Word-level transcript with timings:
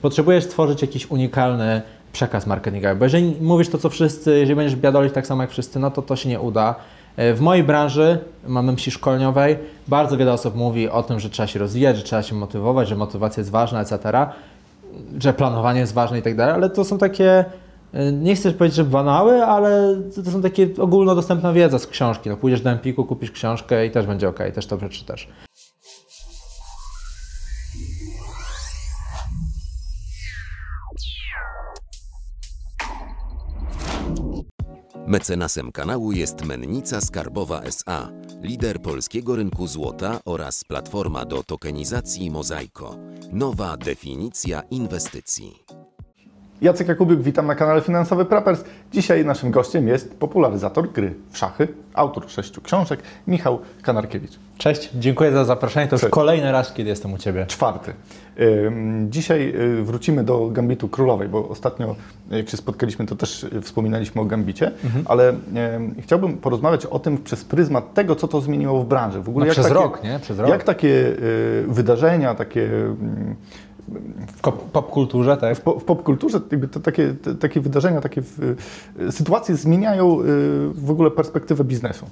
potrzebujesz 0.00 0.44
stworzyć 0.44 0.82
jakiś 0.82 1.10
unikalny 1.10 1.82
przekaz 2.12 2.46
marketingowy, 2.46 2.96
bo 2.96 3.04
jeżeli 3.04 3.36
mówisz 3.40 3.68
to, 3.68 3.78
co 3.78 3.90
wszyscy, 3.90 4.38
jeżeli 4.38 4.56
będziesz 4.56 4.76
biadolić 4.76 5.12
tak 5.12 5.26
samo 5.26 5.42
jak 5.42 5.50
wszyscy, 5.50 5.78
no 5.78 5.90
to 5.90 6.02
to 6.02 6.16
się 6.16 6.28
nie 6.28 6.40
uda. 6.40 6.74
E, 7.16 7.34
w 7.34 7.40
mojej 7.40 7.64
branży, 7.64 8.18
mamy 8.46 8.72
myśli 8.72 8.92
szkoleniowej, 8.92 9.58
bardzo 9.88 10.16
wiele 10.16 10.32
osób 10.32 10.56
mówi 10.56 10.88
o 10.88 11.02
tym, 11.02 11.20
że 11.20 11.30
trzeba 11.30 11.46
się 11.46 11.58
rozwijać, 11.58 11.96
że 11.96 12.02
trzeba 12.02 12.22
się 12.22 12.34
motywować, 12.34 12.88
że 12.88 12.96
motywacja 12.96 13.40
jest 13.40 13.50
ważna, 13.50 13.80
etc., 13.80 14.26
że 15.20 15.32
planowanie 15.32 15.80
jest 15.80 15.94
ważne 15.94 16.18
i 16.18 16.22
tak 16.22 16.36
dalej, 16.36 16.54
ale 16.54 16.70
to 16.70 16.84
są 16.84 16.98
takie, 16.98 17.44
e, 17.92 18.12
nie 18.12 18.34
chcę 18.34 18.52
powiedzieć, 18.52 18.76
że 18.76 18.84
banały, 18.84 19.44
ale 19.44 19.96
to 20.24 20.30
są 20.30 20.42
takie 20.42 20.68
ogólnodostępna 20.78 21.52
wiedza 21.52 21.78
z 21.78 21.86
książki. 21.86 22.30
No, 22.30 22.36
pójdziesz 22.36 22.60
do 22.60 22.70
Empiku, 22.70 23.04
kupisz 23.04 23.30
książkę 23.30 23.86
i 23.86 23.90
też 23.90 24.06
będzie 24.06 24.28
ok, 24.28 24.38
też 24.54 24.66
to 24.66 24.76
przeczytasz. 24.78 25.28
Mecenasem 35.06 35.72
kanału 35.72 36.12
jest 36.12 36.44
Mennica 36.44 37.00
Skarbowa 37.00 37.62
SA, 37.62 38.08
lider 38.42 38.82
polskiego 38.82 39.36
rynku 39.36 39.66
złota 39.66 40.20
oraz 40.24 40.64
platforma 40.64 41.24
do 41.24 41.42
tokenizacji 41.42 42.30
Mozaiko. 42.30 42.96
Nowa 43.32 43.76
definicja 43.76 44.62
inwestycji. 44.70 45.64
Jacek 46.62 46.88
Jakubiuk, 46.88 47.20
witam 47.22 47.46
na 47.46 47.54
kanale 47.54 47.80
Finansowy 47.80 48.24
Preppers. 48.24 48.64
Dzisiaj 48.92 49.24
naszym 49.24 49.50
gościem 49.50 49.88
jest 49.88 50.18
popularyzator 50.18 50.92
gry 50.92 51.14
w 51.30 51.38
szachy, 51.38 51.68
autor 51.94 52.30
sześciu 52.30 52.60
książek, 52.62 53.00
Michał 53.26 53.58
Kanarkiewicz. 53.82 54.32
Cześć, 54.58 54.90
dziękuję 54.94 55.32
za 55.32 55.44
zaproszenie. 55.44 55.86
To 55.88 55.94
już 55.94 56.00
Cześć. 56.00 56.12
kolejny 56.12 56.52
raz, 56.52 56.72
kiedy 56.72 56.90
jestem 56.90 57.12
u 57.12 57.18
Ciebie. 57.18 57.46
Czwarty. 57.46 57.92
Dzisiaj 59.08 59.54
y, 59.80 59.82
wrócimy 59.84 60.24
do 60.24 60.48
Gambitu 60.52 60.88
Królowej, 60.88 61.28
bo 61.28 61.48
ostatnio 61.48 61.94
jak 62.30 62.48
się 62.48 62.56
spotkaliśmy, 62.56 63.06
to 63.06 63.16
też 63.16 63.44
y, 63.44 63.60
wspominaliśmy 63.62 64.20
o 64.20 64.24
Gambicie, 64.24 64.70
Mhm. 64.84 65.04
ale 65.08 65.28
ym, 65.28 65.94
chciałbym 66.02 66.36
porozmawiać 66.38 66.86
o 66.86 66.98
tym 66.98 67.18
przez 67.18 67.44
pryzmat 67.44 67.94
tego, 67.94 68.16
co 68.16 68.28
to 68.28 68.40
zmieniło 68.40 68.82
w 68.82 68.86
branży. 68.86 69.20
W 69.22 69.28
ogóle 69.28 69.46
No 69.46 69.52
przez 69.52 69.70
rok, 69.70 70.02
nie? 70.04 70.18
Przez 70.18 70.38
rok. 70.38 70.48
Jak 70.50 70.64
takie 70.64 70.88
y, 70.88 71.64
wydarzenia, 71.68 72.34
takie 72.34 72.62
ym, 72.62 73.36
W 74.36 74.40
popkulturze, 74.72 75.36
tak? 75.36 75.56
w, 75.56 75.60
po, 75.60 75.80
w 75.80 75.84
popkulturze 75.84 76.40
to 76.72 76.80
takie, 76.80 77.14
takie 77.40 77.60
wydarzenia, 77.60 78.00
takie 78.00 78.22
w, 78.22 78.56
y, 79.00 79.12
sytuacje 79.12 79.56
zmieniają 79.56 80.20
y, 80.20 80.24
w 80.74 80.90
ogóle 80.90 81.10
perspektywę 81.10 81.64
biznesu. 81.64 82.06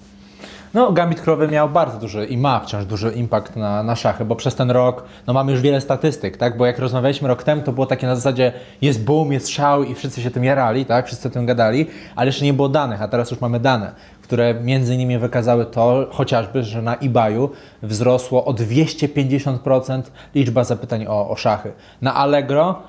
No, 0.74 0.92
Gambit 0.92 1.20
Królowy 1.20 1.48
miał 1.48 1.68
bardzo 1.68 1.98
duży 1.98 2.26
i 2.26 2.36
ma 2.36 2.60
wciąż 2.60 2.84
duży 2.84 3.12
impact 3.12 3.56
na, 3.56 3.82
na 3.82 3.96
szachy, 3.96 4.24
bo 4.24 4.36
przez 4.36 4.54
ten 4.54 4.70
rok 4.70 5.04
no, 5.26 5.32
mamy 5.32 5.52
już 5.52 5.60
wiele 5.60 5.80
statystyk, 5.80 6.36
tak? 6.36 6.56
Bo 6.56 6.66
jak 6.66 6.78
rozmawialiśmy 6.78 7.28
rok 7.28 7.42
temu, 7.42 7.62
to 7.62 7.72
było 7.72 7.86
takie 7.86 8.06
na 8.06 8.16
zasadzie 8.16 8.52
jest 8.82 9.04
boom, 9.04 9.32
jest 9.32 9.48
szał 9.48 9.82
i 9.82 9.94
wszyscy 9.94 10.22
się 10.22 10.30
tym 10.30 10.44
jarali, 10.44 10.86
tak? 10.86 11.06
Wszyscy 11.06 11.28
o 11.28 11.30
tym 11.30 11.46
gadali, 11.46 11.86
ale 12.16 12.26
jeszcze 12.26 12.44
nie 12.44 12.54
było 12.54 12.68
danych, 12.68 13.02
a 13.02 13.08
teraz 13.08 13.30
już 13.30 13.40
mamy 13.40 13.60
dane, 13.60 13.92
które 14.24 14.54
między 14.54 14.94
innymi 14.94 15.18
wykazały 15.18 15.66
to 15.66 16.06
chociażby, 16.10 16.62
że 16.64 16.82
na 16.82 16.96
eBayu 16.96 17.50
wzrosło 17.82 18.44
o 18.44 18.52
250% 18.52 20.02
liczba 20.34 20.64
zapytań 20.64 21.06
o, 21.06 21.28
o 21.30 21.36
szachy. 21.36 21.72
Na 22.02 22.14
Allegro 22.14 22.82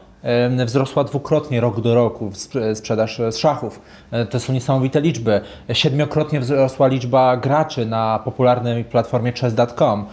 wzrosła 0.65 1.03
dwukrotnie 1.03 1.61
rok 1.61 1.81
do 1.81 1.95
roku 1.95 2.27
sp- 2.43 2.75
sprzedaż 2.75 3.19
e, 3.19 3.31
z 3.31 3.37
szachów. 3.37 3.81
E, 4.11 4.25
To 4.25 4.39
są 4.39 4.53
niesamowite 4.53 5.01
liczby. 5.01 5.41
Siedmiokrotnie 5.73 6.39
wzrosła 6.39 6.87
liczba 6.87 7.37
graczy 7.37 7.85
na 7.85 8.19
popularnej 8.25 8.83
platformie 8.83 9.31
chess.com. 9.31 10.05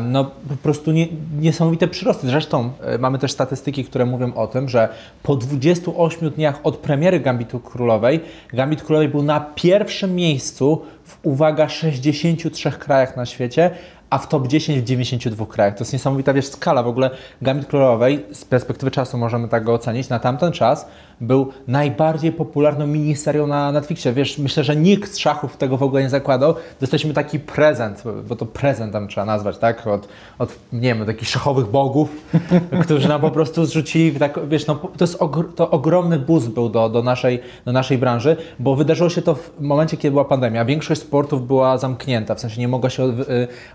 No 0.00 0.24
po 0.24 0.56
prostu 0.62 0.92
nie, 0.92 1.08
niesamowite 1.40 1.88
przyrosty. 1.88 2.26
Zresztą 2.26 2.70
e, 2.82 2.98
mamy 2.98 3.18
też 3.18 3.32
statystyki, 3.32 3.84
które 3.84 4.06
mówią 4.06 4.34
o 4.34 4.46
tym, 4.46 4.68
że 4.68 4.88
po 5.22 5.36
28 5.36 6.30
dniach 6.30 6.60
od 6.64 6.76
premiery 6.76 7.20
Gambitu 7.20 7.60
Królowej, 7.60 8.20
Gambit 8.52 8.82
Królowej 8.82 9.08
był 9.08 9.22
na 9.22 9.40
pierwszym 9.40 10.14
miejscu 10.14 10.82
w, 11.04 11.18
uwaga, 11.22 11.68
63 11.68 12.70
krajach 12.70 13.16
na 13.16 13.26
świecie, 13.26 13.70
a 14.10 14.18
w 14.18 14.28
top 14.28 14.48
10 14.48 14.80
w 14.80 14.84
92 14.84 15.46
krajach. 15.46 15.74
To 15.74 15.80
jest 15.80 15.92
niesamowita 15.92 16.32
wiesz, 16.32 16.46
skala. 16.46 16.82
W 16.82 16.88
ogóle 16.88 17.10
Gambit 17.42 17.66
Królowej, 17.66 18.24
z 18.32 18.44
perspektywy 18.44 18.90
czasu 18.90 19.18
możemy 19.18 19.48
tak 19.48 19.64
go 19.64 19.74
ocenić, 19.74 20.08
na 20.08 20.18
tamten 20.18 20.52
czas 20.52 20.86
był 21.20 21.52
najbardziej 21.68 22.32
popularną 22.32 22.86
miniserią 22.86 23.46
na 23.46 23.72
Netflixie. 23.72 24.12
Wiesz, 24.12 24.38
myślę, 24.38 24.64
że 24.64 24.76
nikt 24.76 25.12
z 25.12 25.18
szachów 25.18 25.56
tego 25.56 25.76
w 25.76 25.82
ogóle 25.82 26.02
nie 26.02 26.10
zakładał. 26.10 26.54
Dostaliśmy 26.80 27.14
taki 27.14 27.38
prezent, 27.40 28.02
bo 28.28 28.36
to 28.36 28.46
prezent 28.46 28.92
tam 28.92 29.08
trzeba 29.08 29.24
nazwać, 29.24 29.58
tak? 29.58 29.86
Od, 29.86 30.08
od 30.38 30.52
nie 30.72 30.94
wiem, 30.94 31.06
takich 31.06 31.28
szachowych 31.28 31.66
bogów, 31.66 32.08
którzy 32.84 33.08
nam 33.08 33.20
po 33.20 33.30
prostu 33.30 33.64
zrzucili, 33.64 34.18
tak, 34.18 34.48
wiesz, 34.48 34.66
no, 34.66 34.74
to 34.74 35.04
jest 35.04 35.18
ogr- 35.18 35.52
to 35.54 35.70
ogromny 35.70 36.18
boost 36.18 36.48
był 36.48 36.68
do, 36.68 36.88
do, 36.88 37.02
naszej, 37.02 37.40
do 37.64 37.72
naszej 37.72 37.98
branży, 37.98 38.36
bo 38.58 38.76
wydarzyło 38.76 39.10
się 39.10 39.22
to 39.22 39.34
w 39.34 39.50
momencie, 39.60 39.96
kiedy 39.96 40.10
była 40.10 40.24
pandemia. 40.24 40.64
Większość 40.64 41.00
sportów 41.00 41.46
była 41.46 41.78
zamknięta, 41.78 42.34
w 42.34 42.40
sensie 42.40 42.60
nie 42.60 42.68
mogła 42.68 42.90
się 42.90 43.02
y, 43.04 43.14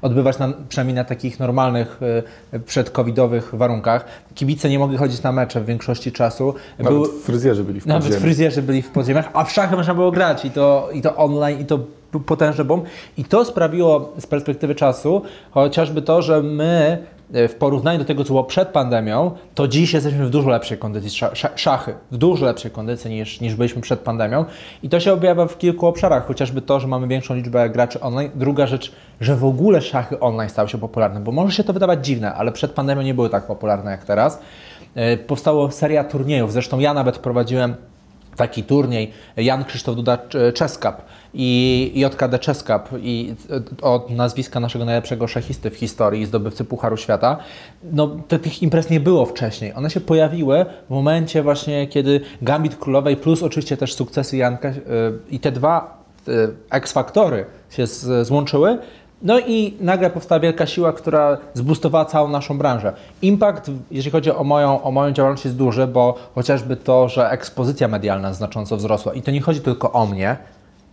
odbywać 0.01 0.39
na, 0.39 0.53
przynajmniej 0.69 0.95
na 0.95 1.03
takich 1.03 1.39
normalnych, 1.39 1.99
y, 2.53 2.59
przedcovidowych 2.59 3.55
warunkach. 3.55 4.05
Kibice 4.35 4.69
nie 4.69 4.79
mogli 4.79 4.97
chodzić 4.97 5.23
na 5.23 5.31
mecze 5.31 5.61
w 5.61 5.65
większości 5.65 6.11
czasu. 6.11 6.53
Nawet 6.79 6.93
Były- 6.93 7.09
fryzjerzy 7.31 7.63
byli 7.63 7.81
w 7.81 7.85
nawet 7.85 8.03
podziemiu. 8.03 8.21
fryzjerzy 8.21 8.61
byli 8.61 8.81
w 8.81 8.89
podziemiach, 8.89 9.29
a 9.33 9.43
w 9.43 9.51
szachy 9.51 9.75
można 9.75 9.93
było 9.93 10.11
grać 10.11 10.45
i 10.45 10.51
to, 10.51 10.89
i 10.93 11.01
to 11.01 11.15
online, 11.15 11.59
i 11.59 11.65
to 11.65 11.79
potężny 12.25 12.63
boom. 12.65 12.81
I 13.17 13.23
to 13.25 13.45
sprawiło 13.45 14.11
z 14.19 14.27
perspektywy 14.27 14.75
czasu 14.75 15.21
chociażby 15.51 16.01
to, 16.01 16.21
że 16.21 16.41
my 16.43 16.97
e, 17.33 17.47
w 17.47 17.55
porównaniu 17.55 17.99
do 17.99 18.05
tego, 18.05 18.23
co 18.23 18.27
było 18.27 18.43
przed 18.43 18.67
pandemią, 18.69 19.31
to 19.55 19.67
dziś 19.67 19.93
jesteśmy 19.93 20.25
w 20.25 20.29
dużo 20.29 20.49
lepszej 20.49 20.77
kondycji 20.77 21.09
sza- 21.09 21.31
sza- 21.33 21.49
szachy, 21.57 21.93
w 22.11 22.17
dużo 22.17 22.45
lepszej 22.45 22.71
kondycji 22.71 23.11
niż, 23.11 23.41
niż 23.41 23.55
byliśmy 23.55 23.81
przed 23.81 23.99
pandemią. 23.99 24.45
I 24.83 24.89
to 24.89 24.99
się 24.99 25.13
objawia 25.13 25.45
w 25.45 25.57
kilku 25.57 25.87
obszarach, 25.87 26.27
chociażby 26.27 26.61
to, 26.61 26.79
że 26.79 26.87
mamy 26.87 27.07
większą 27.07 27.35
liczbę 27.35 27.69
graczy 27.69 27.99
online. 27.99 28.31
Druga 28.35 28.67
rzecz, 28.67 28.91
że 29.21 29.35
w 29.35 29.45
ogóle 29.45 29.81
szachy 29.81 30.19
online 30.19 30.49
stały 30.49 30.69
się 30.69 30.77
popularne, 30.77 31.19
bo 31.19 31.31
może 31.31 31.51
się 31.51 31.63
to 31.63 31.73
wydawać 31.73 32.05
dziwne, 32.05 32.33
ale 32.33 32.51
przed 32.51 32.71
pandemią 32.71 33.01
nie 33.01 33.13
były 33.13 33.29
tak 33.29 33.47
popularne 33.47 33.91
jak 33.91 34.03
teraz. 34.05 34.39
E, 34.95 35.17
Powstała 35.17 35.71
seria 35.71 36.03
turniejów, 36.03 36.53
zresztą 36.53 36.79
ja 36.79 36.93
nawet 36.93 37.17
prowadziłem 37.17 37.75
taki 38.35 38.63
turniej 38.63 39.11
Jan 39.37 39.65
Krzysztof 39.65 39.95
Duda 39.95 40.13
e, 40.13 40.51
Chess 40.59 40.77
Cup 40.77 40.95
i 41.33 41.91
JKD 41.95 42.39
Chess 42.45 42.63
Cup 42.63 42.99
i 43.01 43.35
e, 43.49 43.81
od 43.81 44.09
nazwiska 44.09 44.59
naszego 44.59 44.85
najlepszego 44.85 45.27
szachisty 45.27 45.71
w 45.71 45.75
historii, 45.75 46.25
zdobywcy 46.25 46.65
Pucharu 46.65 46.97
Świata. 46.97 47.37
No, 47.91 48.07
te, 48.27 48.39
tych 48.39 48.63
imprez 48.63 48.89
nie 48.89 48.99
było 48.99 49.25
wcześniej. 49.25 49.73
One 49.73 49.89
się 49.89 50.01
pojawiły 50.01 50.65
w 50.87 50.89
momencie 50.89 51.43
właśnie, 51.43 51.87
kiedy 51.87 52.21
Gambit 52.41 52.75
Królowej 52.75 53.17
plus 53.17 53.43
oczywiście 53.43 53.77
też 53.77 53.93
sukcesy 53.93 54.37
Janka 54.37 54.67
e, 54.69 54.73
i 55.29 55.39
te 55.39 55.51
dwa 55.51 56.03
e, 56.27 56.31
X-faktory 56.71 57.45
się 57.69 57.85
złączyły. 58.21 58.77
No 59.23 59.39
i 59.39 59.77
nagle 59.79 60.09
powstała 60.09 60.39
wielka 60.39 60.65
siła, 60.65 60.93
która 60.93 61.37
zboostowała 61.53 62.05
całą 62.05 62.27
naszą 62.29 62.57
branżę. 62.57 62.93
Impact, 63.21 63.71
jeżeli 63.91 64.11
chodzi 64.11 64.31
o 64.31 64.43
moją, 64.43 64.83
o 64.83 64.91
moją 64.91 65.11
działalność, 65.13 65.45
jest 65.45 65.57
duży, 65.57 65.87
bo 65.87 66.15
chociażby 66.35 66.75
to, 66.75 67.09
że 67.09 67.29
ekspozycja 67.29 67.87
medialna 67.87 68.33
znacząco 68.33 68.77
wzrosła. 68.77 69.13
I 69.13 69.21
to 69.21 69.31
nie 69.31 69.41
chodzi 69.41 69.61
tylko 69.61 69.91
o 69.91 70.05
mnie, 70.05 70.37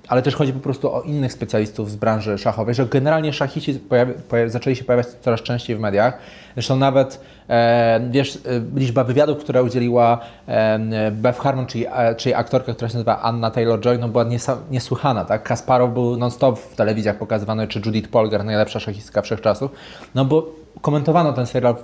ale 0.09 0.23
też 0.23 0.35
chodzi 0.35 0.53
po 0.53 0.61
prostu 0.61 0.95
o 0.95 1.03
innych 1.03 1.33
specjalistów 1.33 1.91
z 1.91 1.97
branży 1.97 2.39
szachowej, 2.39 2.75
że 2.75 2.87
generalnie 2.87 3.33
szachiści 3.33 3.75
pojawi, 3.75 4.13
pojawi, 4.29 4.51
zaczęli 4.51 4.77
się 4.77 4.85
pojawiać 4.85 5.07
coraz 5.07 5.43
częściej 5.43 5.77
w 5.77 5.81
mediach. 5.81 6.19
Zresztą 6.55 6.77
nawet 6.77 7.21
e, 7.49 8.01
wiesz, 8.11 8.37
e, 8.37 8.39
liczba 8.75 9.05
wywiadów, 9.05 9.39
które 9.39 9.63
udzieliła 9.63 10.21
e, 10.47 11.11
Beth 11.11 11.41
Harmon, 11.41 11.67
czyli, 11.67 11.87
e, 11.87 12.15
czyli 12.15 12.35
aktorka, 12.35 12.75
która 12.75 12.89
się 12.89 12.95
nazywa 12.95 13.23
Anna 13.23 13.51
Taylor-Joy, 13.51 13.99
no 13.99 14.09
była 14.09 14.25
niesa, 14.25 14.59
niesłychana. 14.71 15.25
Tak? 15.25 15.43
Kasparow 15.43 15.93
był 15.93 16.17
non-stop 16.17 16.59
w 16.59 16.77
telewizjach 16.77 17.19
pokazywany, 17.19 17.69
czy 17.69 17.81
Judith 17.87 18.09
Polgar, 18.09 18.45
najlepsza 18.45 18.81
szachistka 18.81 19.23
wszechczasów. 19.23 19.71
No 20.15 20.25
bo 20.25 20.53
komentowano 20.81 21.33
ten 21.33 21.47
serial 21.47 21.77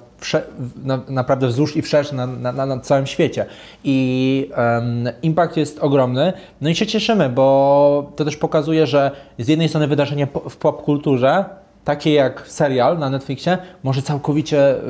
na, 0.84 1.00
naprawdę 1.08 1.46
wzdłuż 1.46 1.76
i 1.76 1.82
wszerz 1.82 2.12
na, 2.12 2.26
na, 2.26 2.66
na, 2.66 2.80
całym 2.80 3.06
świecie. 3.06 3.46
I 3.84 4.50
em, 4.54 5.08
impact 5.22 5.56
jest 5.56 5.78
ogromny. 5.78 6.32
No 6.60 6.68
i 6.68 6.74
się 6.74 6.86
cieszymy, 6.86 7.28
bo 7.28 8.12
to 8.16 8.24
też 8.24 8.36
pokazuje, 8.36 8.86
że 8.86 9.10
z 9.38 9.48
jednej 9.48 9.68
strony 9.68 9.86
wydarzenie 9.86 10.26
po, 10.26 10.40
w 10.50 10.56
popkulturze, 10.56 11.44
takie 11.84 12.12
jak 12.14 12.42
serial 12.48 12.98
na 12.98 13.10
Netflixie, 13.10 13.58
może 13.82 14.02
całkowicie 14.02 14.74
y, 14.76 14.80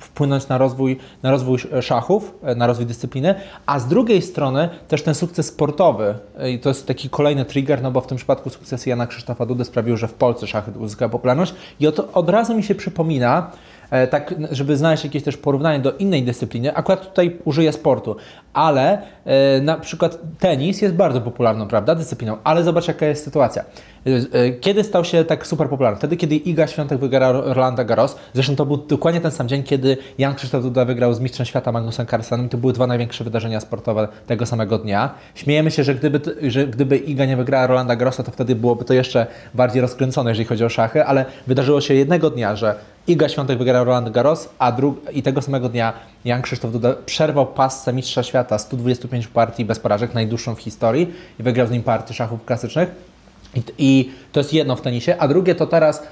wpłynąć 0.00 0.48
na 0.48 0.58
rozwój, 0.58 0.98
na 1.22 1.30
rozwój 1.30 1.54
sz- 1.58 1.84
szachów, 1.84 2.34
y, 2.52 2.56
na 2.56 2.66
rozwój 2.66 2.86
dyscypliny, 2.86 3.34
a 3.66 3.78
z 3.78 3.86
drugiej 3.88 4.22
strony 4.22 4.68
też 4.88 5.02
ten 5.02 5.14
sukces 5.14 5.46
sportowy, 5.46 6.14
y, 6.44 6.50
i 6.50 6.58
to 6.58 6.68
jest 6.68 6.86
taki 6.86 7.10
kolejny 7.10 7.44
trigger, 7.44 7.82
no 7.82 7.90
bo 7.90 8.00
w 8.00 8.06
tym 8.06 8.16
przypadku 8.16 8.50
sukcesy 8.50 8.90
Jana 8.90 9.06
Krzysztofa 9.06 9.46
Dudy 9.46 9.64
sprawił, 9.64 9.96
że 9.96 10.08
w 10.08 10.14
Polsce 10.14 10.46
szachy 10.46 10.70
uzyskały 10.78 11.10
popularność 11.10 11.54
i 11.80 11.86
od, 11.86 12.10
od 12.12 12.28
razu 12.28 12.54
mi 12.54 12.62
się 12.62 12.74
przypomina 12.74 13.50
e, 13.90 14.06
tak, 14.06 14.34
żeby 14.50 14.76
znaleźć 14.76 15.04
jakieś 15.04 15.22
też 15.22 15.36
porównanie 15.36 15.78
do 15.80 15.92
innej 15.92 16.22
dyscypliny, 16.22 16.74
akurat 16.74 17.08
tutaj 17.08 17.36
użyję 17.44 17.72
sportu, 17.72 18.16
ale 18.52 18.98
e, 19.24 19.60
na 19.60 19.78
przykład 19.78 20.18
tenis 20.38 20.82
jest 20.82 20.94
bardzo 20.94 21.20
popularną, 21.20 21.68
prawda, 21.68 21.94
dyscypliną, 21.94 22.36
ale 22.44 22.64
zobacz 22.64 22.88
jaka 22.88 23.06
jest 23.06 23.24
sytuacja. 23.24 23.64
E, 24.06 24.50
Kiedy 24.50 24.84
stał 24.84 25.04
się 25.04 25.24
tak 25.24 25.46
super 25.46 25.68
popularny? 25.68 25.98
Wtedy, 25.98 26.16
kiedy 26.16 26.36
Iga 26.36 26.66
Świątek 26.66 26.98
wygrała 26.98 27.54
Rolanda 27.54 27.84
Garros. 27.84 28.16
Zresztą 28.34 28.56
to 28.56 28.66
był 28.66 28.76
dokładnie 28.76 29.20
ten 29.20 29.30
sam 29.30 29.48
dzień, 29.48 29.62
kiedy 29.62 29.96
Jan 30.18 30.34
Krzysztof 30.34 30.62
Duda 30.62 30.84
wygrał 30.84 31.14
z 31.14 31.20
mistrzem 31.20 31.46
świata 31.46 31.72
Magnusem 31.72 32.06
Carlsenem. 32.06 32.48
To 32.48 32.58
były 32.58 32.72
dwa 32.72 32.86
największe 32.86 33.24
wydarzenia 33.24 33.60
sportowe 33.60 34.08
tego 34.26 34.46
samego 34.46 34.78
dnia. 34.78 35.14
Śmiejemy 35.34 35.70
się, 35.70 35.84
że 35.84 35.94
gdyby, 35.94 36.20
że 36.50 36.66
gdyby 36.66 36.96
Iga 36.96 37.24
nie 37.26 37.36
wygrała 37.36 37.66
Rolanda 37.66 37.96
Garrosa, 37.96 38.22
to 38.22 38.30
wtedy 38.30 38.54
byłoby 38.54 38.84
to 38.84 38.94
jeszcze 38.94 39.26
bardziej 39.54 39.82
rozkręcone, 39.82 40.30
jeżeli 40.30 40.46
chodzi 40.46 40.64
o 40.64 40.68
szachy, 40.68 41.04
ale 41.04 41.24
wydarzyło 41.46 41.80
się 41.80 41.94
jednego 41.94 42.30
dnia, 42.30 42.56
że 42.56 42.74
Iga 43.06 43.28
Świątek 43.28 43.58
wygrał 43.58 43.84
Roland 43.84 44.10
Garros, 44.10 44.48
a 44.58 44.72
dru- 44.72 44.94
i 45.12 45.22
tego 45.22 45.42
samego 45.42 45.68
dnia 45.68 45.92
Jan 46.24 46.42
Krzysztof 46.42 46.72
Duda 46.72 46.94
przerwał 47.06 47.46
pasce 47.46 47.92
mistrza 47.92 48.22
świata 48.22 48.58
125 48.58 49.26
partii 49.26 49.64
bez 49.64 49.78
porażek, 49.78 50.14
najdłuższą 50.14 50.54
w 50.54 50.60
historii 50.60 51.12
i 51.40 51.42
wygrał 51.42 51.66
z 51.66 51.70
nim 51.70 51.82
partię 51.82 52.14
szachów 52.14 52.44
klasycznych. 52.44 53.09
I, 53.54 53.62
I 53.78 54.10
to 54.32 54.40
jest 54.40 54.52
jedno 54.52 54.76
w 54.76 54.80
tenisie, 54.80 55.16
a 55.18 55.28
drugie 55.28 55.54
to 55.54 55.66
teraz 55.66 56.02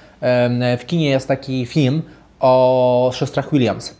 w 0.78 0.82
kinie 0.86 1.10
jest 1.10 1.28
taki 1.28 1.66
film 1.66 2.02
o 2.40 3.10
siostrach 3.14 3.50
Williams. 3.52 3.94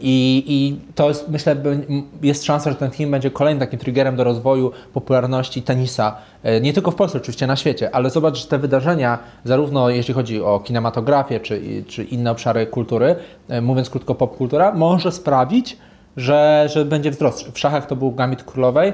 I, 0.00 0.44
I 0.46 0.78
to 0.94 1.08
jest, 1.08 1.28
myślę, 1.28 1.56
jest 2.22 2.44
szansa, 2.44 2.70
że 2.70 2.76
ten 2.76 2.90
film 2.90 3.10
będzie 3.10 3.30
kolejnym 3.30 3.60
takim 3.60 3.78
triggerem 3.78 4.16
do 4.16 4.24
rozwoju 4.24 4.72
popularności 4.92 5.62
tenisa, 5.62 6.16
e, 6.42 6.60
nie 6.60 6.72
tylko 6.72 6.90
w 6.90 6.94
Polsce, 6.94 7.18
oczywiście 7.18 7.46
na 7.46 7.56
świecie, 7.56 7.94
ale 7.94 8.10
zobacz, 8.10 8.36
że 8.36 8.46
te 8.46 8.58
wydarzenia, 8.58 9.18
zarówno 9.44 9.90
jeśli 9.90 10.14
chodzi 10.14 10.42
o 10.42 10.60
kinematografię 10.60 11.40
czy, 11.40 11.84
czy 11.88 12.04
inne 12.04 12.30
obszary 12.30 12.66
kultury, 12.66 13.16
e, 13.48 13.60
mówiąc 13.60 13.90
krótko 13.90 14.14
popkultura, 14.14 14.72
może 14.72 15.12
sprawić, 15.12 15.76
że, 16.16 16.68
że 16.72 16.84
będzie 16.84 17.10
wzrost. 17.10 17.48
W 17.52 17.58
szachach 17.58 17.86
to 17.86 17.96
był 17.96 18.12
Gambit 18.12 18.42
Królowej 18.42 18.92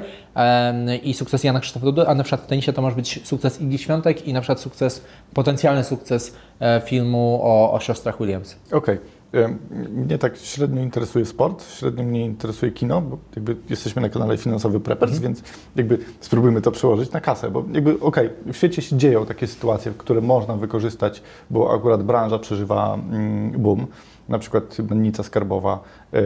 i 1.02 1.14
sukces 1.14 1.44
Jana 1.44 1.61
Krzysztofa 1.61 1.87
Dudy, 1.87 2.08
a 2.08 2.14
na 2.14 2.25
przykład 2.25 2.40
w 2.40 2.46
tenisie 2.46 2.72
to 2.72 2.82
może 2.82 2.96
być 2.96 3.20
sukces 3.25 3.61
Igi 3.61 3.78
Świątek 3.78 4.28
i 4.28 4.32
na 4.32 4.40
przykład 4.40 4.61
sukces, 4.61 5.05
potencjalny 5.34 5.84
sukces 5.84 6.37
e, 6.61 6.81
filmu 6.84 7.40
o, 7.43 7.72
o 7.72 7.81
siostrach 7.81 8.19
Williams. 8.19 8.56
Okej. 8.72 8.99
Em, 9.32 9.58
Mnie 9.90 10.19
tak 10.19 10.37
średnio 10.37 10.82
interesuje 10.82 11.25
sport, 11.26 11.64
średnio 11.72 12.05
mnie 12.05 12.25
interesuje 12.25 12.72
kino, 12.72 13.00
bo 13.00 13.19
jakby 13.37 13.56
jesteśmy 13.70 14.02
na 14.02 14.08
kanale 14.08 14.38
Finansowy 14.38 14.81
Preppers, 14.81 15.19
więc 15.19 15.43
jakby 15.76 15.99
spróbujmy 16.20 16.61
to 16.61 16.70
przełożyć 16.70 17.12
na 17.12 17.20
kasę, 17.20 17.50
bo 17.50 17.64
jakby 17.72 18.00
okej, 18.00 18.31
w 18.46 18.56
świecie 18.56 18.82
się 18.82 18.96
dzieją 18.96 19.26
takie 19.26 19.46
sytuacje, 19.46 19.93
które 19.99 20.20
można 20.20 20.56
wykorzystać, 20.56 21.22
bo 21.50 21.75
akurat 21.75 22.02
branża 22.02 22.38
przeżywa 22.38 22.94
mm, 22.94 23.50
boom. 23.50 23.87
Na 24.31 24.38
przykład 24.38 24.79
mennica 24.79 25.23
skarbowa 25.23 25.81
e, 26.12 26.23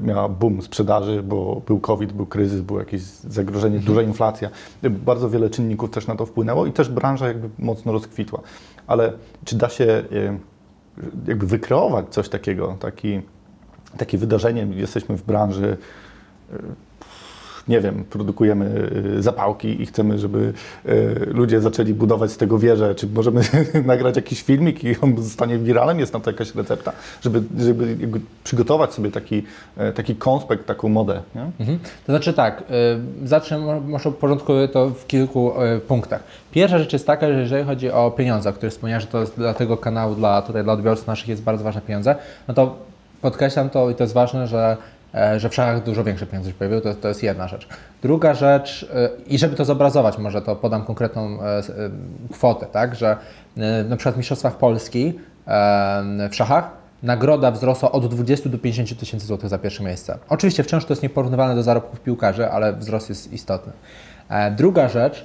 miała 0.00 0.28
boom 0.28 0.62
sprzedaży, 0.62 1.22
bo 1.22 1.62
był 1.66 1.80
COVID, 1.80 2.12
był 2.12 2.26
kryzys, 2.26 2.60
było 2.60 2.78
jakieś 2.78 3.02
zagrożenie, 3.02 3.78
duża 3.78 4.02
inflacja. 4.02 4.50
Bardzo 4.82 5.30
wiele 5.30 5.50
czynników 5.50 5.90
też 5.90 6.06
na 6.06 6.16
to 6.16 6.26
wpłynęło 6.26 6.66
i 6.66 6.72
też 6.72 6.88
branża 6.88 7.28
jakby 7.28 7.48
mocno 7.58 7.92
rozkwitła. 7.92 8.40
Ale 8.86 9.12
czy 9.44 9.56
da 9.56 9.68
się 9.68 9.84
e, 9.84 10.04
jakby 11.26 11.46
wykreować 11.46 12.08
coś 12.10 12.28
takiego, 12.28 12.76
taki, 12.80 13.20
takie 13.96 14.18
wydarzenie. 14.18 14.66
Jesteśmy 14.70 15.16
w 15.16 15.22
branży, 15.22 15.76
y, 16.52 16.58
nie 17.68 17.80
wiem, 17.80 18.04
produkujemy 18.10 18.90
y, 19.18 19.22
zapałki 19.22 19.82
i 19.82 19.86
chcemy, 19.86 20.18
żeby 20.18 20.52
y, 20.86 21.26
ludzie 21.26 21.60
zaczęli 21.60 21.94
budować 21.94 22.32
z 22.32 22.36
tego 22.36 22.58
wieże. 22.58 22.94
Czy 22.94 23.06
możemy 23.06 23.40
nagrać 23.84 24.16
jakiś 24.16 24.42
filmik 24.42 24.84
i 24.84 24.96
on 25.00 25.22
zostanie 25.22 25.58
wiralem? 25.58 26.00
Jest 26.00 26.12
na 26.12 26.20
to 26.20 26.30
jakaś 26.30 26.54
recepta, 26.54 26.92
żeby, 27.22 27.42
żeby 27.58 28.20
przygotować 28.44 28.94
sobie 28.94 29.10
taki, 29.10 29.42
e, 29.76 29.92
taki 29.92 30.16
konspekt, 30.16 30.66
taką 30.66 30.88
modę. 30.88 31.22
Mhm. 31.34 31.78
To 32.06 32.12
znaczy 32.12 32.32
tak, 32.32 32.62
y, 33.24 33.26
zacznę 33.28 33.58
mo- 33.58 33.80
może 33.80 34.12
porządkuję 34.12 34.68
to 34.68 34.90
w 34.90 35.06
kilku 35.06 35.52
y, 35.62 35.80
punktach. 35.80 36.22
Pierwsza 36.52 36.78
rzecz 36.78 36.92
jest 36.92 37.06
taka, 37.06 37.26
że 37.26 37.40
jeżeli 37.40 37.64
chodzi 37.64 37.90
o 37.90 38.10
pieniądze, 38.10 38.50
o 38.50 38.52
których 38.52 38.74
że 38.98 39.06
to 39.06 39.20
jest 39.20 39.36
dla 39.36 39.54
tego 39.54 39.76
kanału, 39.76 40.14
dla, 40.14 40.42
tutaj, 40.42 40.64
dla 40.64 40.72
odbiorców 40.72 41.06
naszych 41.06 41.28
jest 41.28 41.42
bardzo 41.42 41.64
ważne 41.64 41.80
pieniądze, 41.80 42.16
no 42.48 42.54
to 42.54 42.76
podkreślam 43.20 43.70
to 43.70 43.90
i 43.90 43.94
to 43.94 44.04
jest 44.04 44.14
ważne, 44.14 44.46
że, 44.46 44.76
e, 45.01 45.01
że 45.36 45.48
w 45.48 45.54
szachach 45.54 45.82
dużo 45.82 46.04
większe 46.04 46.26
pieniądze 46.26 46.50
się 46.50 46.56
pojawiły, 46.56 46.80
to, 46.80 46.94
to 46.94 47.08
jest 47.08 47.22
jedna 47.22 47.48
rzecz. 47.48 47.68
Druga 48.02 48.34
rzecz, 48.34 48.82
y, 48.82 49.22
i 49.26 49.38
żeby 49.38 49.56
to 49.56 49.64
zobrazować, 49.64 50.18
może 50.18 50.42
to 50.42 50.56
podam 50.56 50.84
konkretną 50.84 51.42
e, 51.42 51.58
e, 51.58 51.62
kwotę, 52.32 52.66
tak, 52.66 52.94
że 52.94 53.16
e, 53.56 53.84
na 53.84 53.96
przykład 53.96 54.14
w 54.14 54.18
Mistrzostwach 54.18 54.56
Polski 54.56 55.18
e, 55.46 56.28
w 56.30 56.34
szachach 56.34 56.70
nagroda 57.02 57.50
wzrosła 57.50 57.92
od 57.92 58.06
20 58.06 58.48
do 58.48 58.58
50 58.58 59.00
tysięcy 59.00 59.26
złotych 59.26 59.48
za 59.48 59.58
pierwsze 59.58 59.84
miejsce. 59.84 60.18
Oczywiście 60.28 60.62
wciąż 60.62 60.84
to 60.84 60.92
jest 60.92 61.02
nieporównywalne 61.02 61.54
do 61.54 61.62
zarobków 61.62 62.00
piłkarzy, 62.00 62.50
ale 62.50 62.72
wzrost 62.72 63.08
jest 63.08 63.32
istotny. 63.32 63.72
E, 64.28 64.50
Druga 64.50 64.88
rzecz 64.88 65.24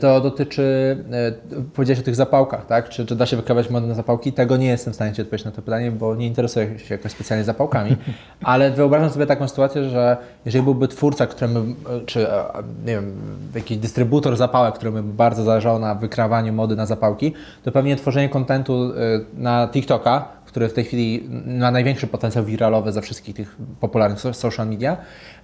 to 0.00 0.20
dotyczy, 0.20 0.96
e, 1.12 1.32
powiedziałeś 1.74 2.00
o 2.00 2.02
tych 2.02 2.14
zapałkach, 2.14 2.66
tak? 2.66 2.88
Czy, 2.88 3.06
czy 3.06 3.16
da 3.16 3.26
się 3.26 3.36
wykrywać 3.36 3.70
modę 3.70 3.86
na 3.86 3.94
zapałki? 3.94 4.32
Tego 4.32 4.56
nie 4.56 4.66
jestem 4.66 4.92
w 4.92 4.96
stanie 4.96 5.12
Ci 5.12 5.22
odpowiedzieć 5.22 5.44
na 5.44 5.50
to 5.50 5.62
pytanie, 5.62 5.90
bo 5.90 6.14
nie 6.14 6.26
interesuję 6.26 6.78
się 6.78 6.94
jakoś 6.94 7.12
specjalnie 7.12 7.44
zapałkami, 7.44 7.96
ale 8.42 8.70
wyobrażam 8.70 9.10
sobie 9.10 9.26
taką 9.26 9.48
sytuację, 9.48 9.84
że 9.84 10.16
jeżeli 10.44 10.64
byłby 10.64 10.88
twórca, 10.88 11.26
któremu, 11.26 11.58
e, 11.60 11.64
czy 12.06 12.30
e, 12.30 12.44
nie 12.86 12.92
wiem, 12.92 13.12
jakiś 13.54 13.78
dystrybutor 13.78 14.36
zapałek, 14.36 14.74
któremu 14.74 15.02
by 15.02 15.12
bardzo 15.12 15.44
zależało 15.44 15.78
na 15.78 15.94
wykrawaniu 15.94 16.52
mody 16.52 16.76
na 16.76 16.86
zapałki, 16.86 17.32
to 17.62 17.72
pewnie 17.72 17.96
tworzenie 17.96 18.28
kontentu 18.28 18.92
e, 18.92 19.20
na 19.34 19.68
TikToka, 19.68 20.28
który 20.46 20.68
w 20.68 20.72
tej 20.72 20.84
chwili 20.84 21.28
ma 21.58 21.70
największy 21.70 22.06
potencjał 22.06 22.44
wiralowy 22.44 22.92
ze 22.92 23.02
wszystkich 23.02 23.36
tych 23.36 23.56
popularnych 23.80 24.20
so- 24.20 24.34
social 24.34 24.68
media, 24.68 24.96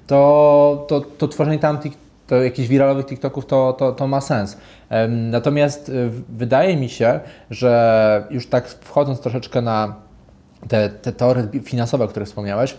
to, 0.06 0.84
to, 0.88 1.00
to 1.00 1.28
tworzenie 1.28 1.58
tam 1.58 1.78
to 2.26 2.42
jakichś 2.42 2.68
wiralowych 2.68 3.06
TikToków 3.06 3.46
to, 3.46 3.72
to, 3.72 3.92
to 3.92 4.06
ma 4.06 4.20
sens. 4.20 4.56
Natomiast 5.08 5.88
y, 5.88 6.10
wydaje 6.28 6.76
mi 6.76 6.88
się, 6.88 7.20
że 7.50 8.26
już 8.30 8.46
tak 8.46 8.68
wchodząc 8.68 9.20
troszeczkę 9.20 9.62
na 9.62 9.94
te, 10.68 10.88
te 10.88 11.12
teorie 11.12 11.48
finansowe, 11.64 12.04
o 12.04 12.08
których 12.08 12.28
wspomniałeś, 12.28 12.76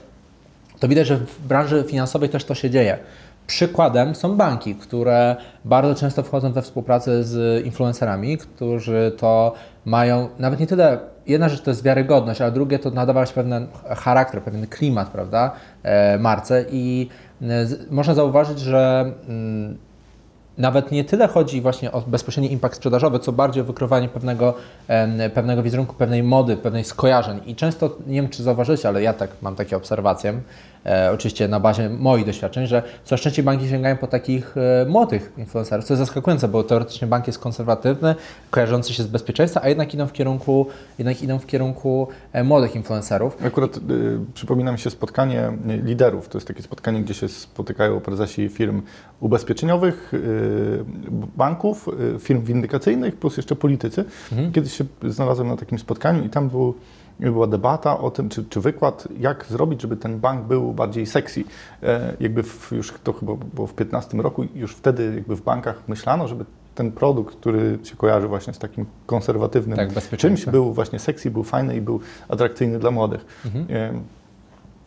to 0.79 0.87
widać, 0.87 1.07
że 1.07 1.17
w 1.17 1.47
branży 1.47 1.83
finansowej 1.87 2.29
też 2.29 2.45
to 2.45 2.55
się 2.55 2.69
dzieje. 2.69 2.97
Przykładem 3.47 4.15
są 4.15 4.35
banki, 4.35 4.75
które 4.75 5.35
bardzo 5.65 5.95
często 5.95 6.23
wchodzą 6.23 6.51
we 6.51 6.61
współpracę 6.61 7.23
z 7.23 7.65
influencerami, 7.65 8.37
którzy 8.37 9.11
to 9.17 9.53
mają 9.85 10.29
nawet 10.39 10.59
nie 10.59 10.67
tyle. 10.67 10.99
Jedna 11.27 11.49
rzecz 11.49 11.61
to 11.61 11.71
jest 11.71 11.83
wiarygodność, 11.83 12.41
a 12.41 12.51
drugie 12.51 12.79
to 12.79 12.89
nadawać 12.89 13.33
pewien 13.33 13.67
charakter, 13.97 14.41
pewien 14.41 14.67
klimat, 14.67 15.09
prawda, 15.09 15.51
e, 15.83 16.19
marce 16.19 16.65
i 16.71 17.09
e, 17.41 17.45
można 17.91 18.13
zauważyć, 18.13 18.59
że 18.59 19.11
mm, 19.27 19.77
nawet 20.57 20.91
nie 20.91 21.03
tyle 21.03 21.27
chodzi 21.27 21.61
właśnie 21.61 21.91
o 21.91 22.01
bezpośredni 22.01 22.51
impact 22.51 22.75
sprzedażowy, 22.75 23.19
co 23.19 23.31
bardziej 23.31 23.61
o 23.61 23.65
wykrywanie 23.65 24.09
pewnego, 24.09 24.53
pewnego 25.33 25.63
wizerunku, 25.63 25.95
pewnej 25.95 26.23
mody, 26.23 26.57
pewnej 26.57 26.83
skojarzeń. 26.83 27.41
I 27.45 27.55
często, 27.55 27.97
nie 28.07 28.21
wiem 28.21 28.29
czy 28.29 28.43
zauważycie, 28.43 28.87
ale 28.87 29.01
ja 29.01 29.13
tak 29.13 29.29
mam 29.41 29.55
takie 29.55 29.77
obserwacje, 29.77 30.41
e, 30.85 31.11
oczywiście 31.11 31.47
na 31.47 31.59
bazie 31.59 31.89
moich 31.89 32.25
doświadczeń, 32.25 32.67
że 32.67 32.83
coraz 33.03 33.21
częściej 33.21 33.45
banki 33.45 33.69
sięgają 33.69 33.97
po 33.97 34.07
takich 34.07 34.55
e, 34.57 34.85
młodych 34.85 35.33
influencerów, 35.37 35.85
co 35.85 35.93
jest 35.93 35.99
zaskakujące, 35.99 36.47
bo 36.47 36.63
teoretycznie 36.63 37.07
bank 37.07 37.27
jest 37.27 37.39
konserwatywny, 37.39 38.15
kojarzący 38.51 38.93
się 38.93 39.03
z 39.03 39.07
bezpieczeństwem, 39.07 39.63
a 39.65 39.69
jednak 39.69 39.93
idą 39.93 40.07
w 40.07 40.13
kierunku, 40.13 40.67
jednak 40.99 41.23
idą 41.23 41.39
w 41.39 41.45
kierunku 41.45 42.07
e, 42.33 42.43
młodych 42.43 42.75
influencerów. 42.75 43.37
Akurat 43.45 43.77
y, 43.77 43.81
przypomina 44.33 44.71
mi 44.71 44.79
się 44.79 44.89
spotkanie 44.89 45.51
liderów. 45.83 46.29
To 46.29 46.37
jest 46.37 46.47
takie 46.47 46.63
spotkanie, 46.63 47.01
gdzie 47.01 47.13
się 47.13 47.27
spotykają 47.27 47.99
prezesi 47.99 48.49
firm 48.49 48.81
ubezpieczeniowych, 49.19 50.13
y, 50.13 50.85
banków, 51.37 51.89
y, 52.15 52.19
firm 52.19 52.43
windykacyjnych, 52.43 53.15
plus 53.15 53.37
jeszcze 53.37 53.55
politycy. 53.55 54.05
Kiedyś 54.53 54.73
się 54.77 54.85
znalazłem 55.03 55.47
na 55.47 55.57
takim 55.57 55.79
spotkaniu 55.79 56.25
i 56.25 56.29
tam 56.29 56.49
był, 56.49 56.73
była 57.19 57.47
debata 57.47 57.99
o 57.99 58.11
tym, 58.11 58.29
czy, 58.29 58.45
czy 58.45 58.61
wykład, 58.61 59.07
jak 59.19 59.45
zrobić, 59.45 59.81
żeby 59.81 59.97
ten 59.97 60.19
bank 60.19 60.47
był 60.47 60.73
bardziej 60.73 61.05
sexy. 61.05 61.43
E, 61.83 62.13
jakby 62.19 62.43
w, 62.43 62.71
już 62.71 62.93
to 63.03 63.13
chyba 63.13 63.33
było 63.53 63.67
w 63.67 63.73
15 63.73 64.17
roku, 64.17 64.45
już 64.55 64.75
wtedy 64.75 65.13
jakby 65.15 65.35
w 65.35 65.41
bankach 65.41 65.81
myślano, 65.87 66.27
żeby 66.27 66.45
ten 66.75 66.91
produkt, 66.91 67.35
który 67.35 67.79
się 67.83 67.95
kojarzy 67.95 68.27
właśnie 68.27 68.53
z 68.53 68.59
takim 68.59 68.85
konserwatywnym 69.05 69.77
Tak, 69.77 69.85
czymś, 69.85 69.95
bezpieczeństwem. 69.95 70.51
był 70.51 70.73
właśnie 70.73 70.99
sexy, 70.99 71.31
był 71.31 71.43
fajny 71.43 71.75
i 71.75 71.81
był 71.81 71.99
atrakcyjny 72.29 72.79
dla 72.79 72.91
młodych. 72.91 73.25
Mhm. 73.45 73.65
E, 73.69 73.89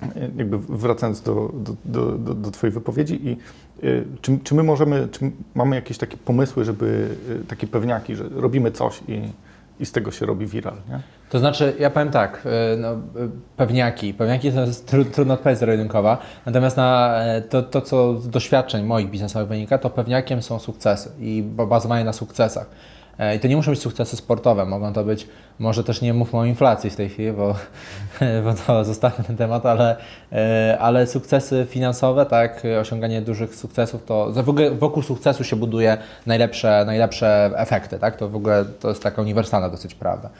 e, 0.02 0.30
Jakby 0.36 0.58
wracając 0.58 1.20
do, 1.22 1.52
do, 1.84 2.18
do, 2.18 2.34
do, 2.34 2.50
Twojej 2.50 2.74
wypowiedzi 2.74 3.28
i 3.28 3.36
czy, 4.22 4.38
czy 4.44 4.54
my 4.54 4.62
możemy, 4.62 5.08
czy 5.10 5.30
mamy 5.54 5.76
jakieś 5.76 5.98
takie 5.98 6.16
pomysły, 6.16 6.64
żeby 6.64 7.08
takie 7.48 7.66
pewniaki, 7.66 8.16
że 8.16 8.28
robimy 8.28 8.70
coś 8.72 9.02
i, 9.08 9.22
i 9.80 9.86
z 9.86 9.92
tego 9.92 10.10
się 10.10 10.26
robi 10.26 10.46
viral, 10.46 10.74
nie? 10.88 11.00
To 11.30 11.38
znaczy, 11.38 11.74
ja 11.78 11.90
powiem 11.90 12.10
tak, 12.10 12.46
y, 12.74 12.76
no, 12.76 12.92
y, 12.92 12.96
pewniaki. 13.56 14.14
Pewniaki 14.14 14.52
to 14.52 14.60
jest 14.60 14.86
tru, 14.88 15.04
trudna 15.04 15.34
odpowiedź 15.34 15.58
zero-jedynkowa, 15.58 16.18
natomiast 16.46 16.76
na 16.76 17.18
e, 17.24 17.42
to, 17.42 17.62
to, 17.62 17.80
co 17.80 18.20
z 18.20 18.28
doświadczeń 18.28 18.84
moich 18.84 19.10
biznesowych 19.10 19.48
wynika, 19.48 19.78
to 19.78 19.90
pewniakiem 19.90 20.42
są 20.42 20.58
sukcesy 20.58 21.10
i 21.20 21.42
ba- 21.42 21.66
bazowanie 21.66 22.04
na 22.04 22.12
sukcesach. 22.12 22.66
E, 23.18 23.36
I 23.36 23.40
to 23.40 23.48
nie 23.48 23.56
muszą 23.56 23.70
być 23.70 23.80
sukcesy 23.80 24.16
sportowe, 24.16 24.66
mogą 24.66 24.92
to 24.92 25.04
być, 25.04 25.26
może 25.58 25.84
też 25.84 26.00
nie 26.00 26.14
mówmy 26.14 26.38
o 26.38 26.44
inflacji 26.44 26.90
w 26.90 26.96
tej 26.96 27.08
chwili, 27.08 27.32
bo, 27.32 27.54
bo 28.44 28.54
to 28.66 28.84
zostawmy 28.84 29.24
ten 29.24 29.36
temat, 29.36 29.66
ale, 29.66 29.96
e, 30.32 30.78
ale 30.80 31.06
sukcesy 31.06 31.66
finansowe, 31.70 32.26
tak, 32.26 32.62
osiąganie 32.80 33.22
dużych 33.22 33.54
sukcesów, 33.54 34.04
to 34.04 34.32
w 34.32 34.48
ogóle 34.48 34.70
wokół 34.70 35.02
sukcesu 35.02 35.44
się 35.44 35.56
buduje 35.56 35.98
najlepsze, 36.26 36.84
najlepsze 36.86 37.50
efekty, 37.56 37.98
tak, 37.98 38.16
to 38.16 38.28
w 38.28 38.36
ogóle 38.36 38.64
to 38.64 38.88
jest 38.88 39.02
taka 39.02 39.22
uniwersalna 39.22 39.68
dosyć 39.68 39.94
prawda. 39.94 40.30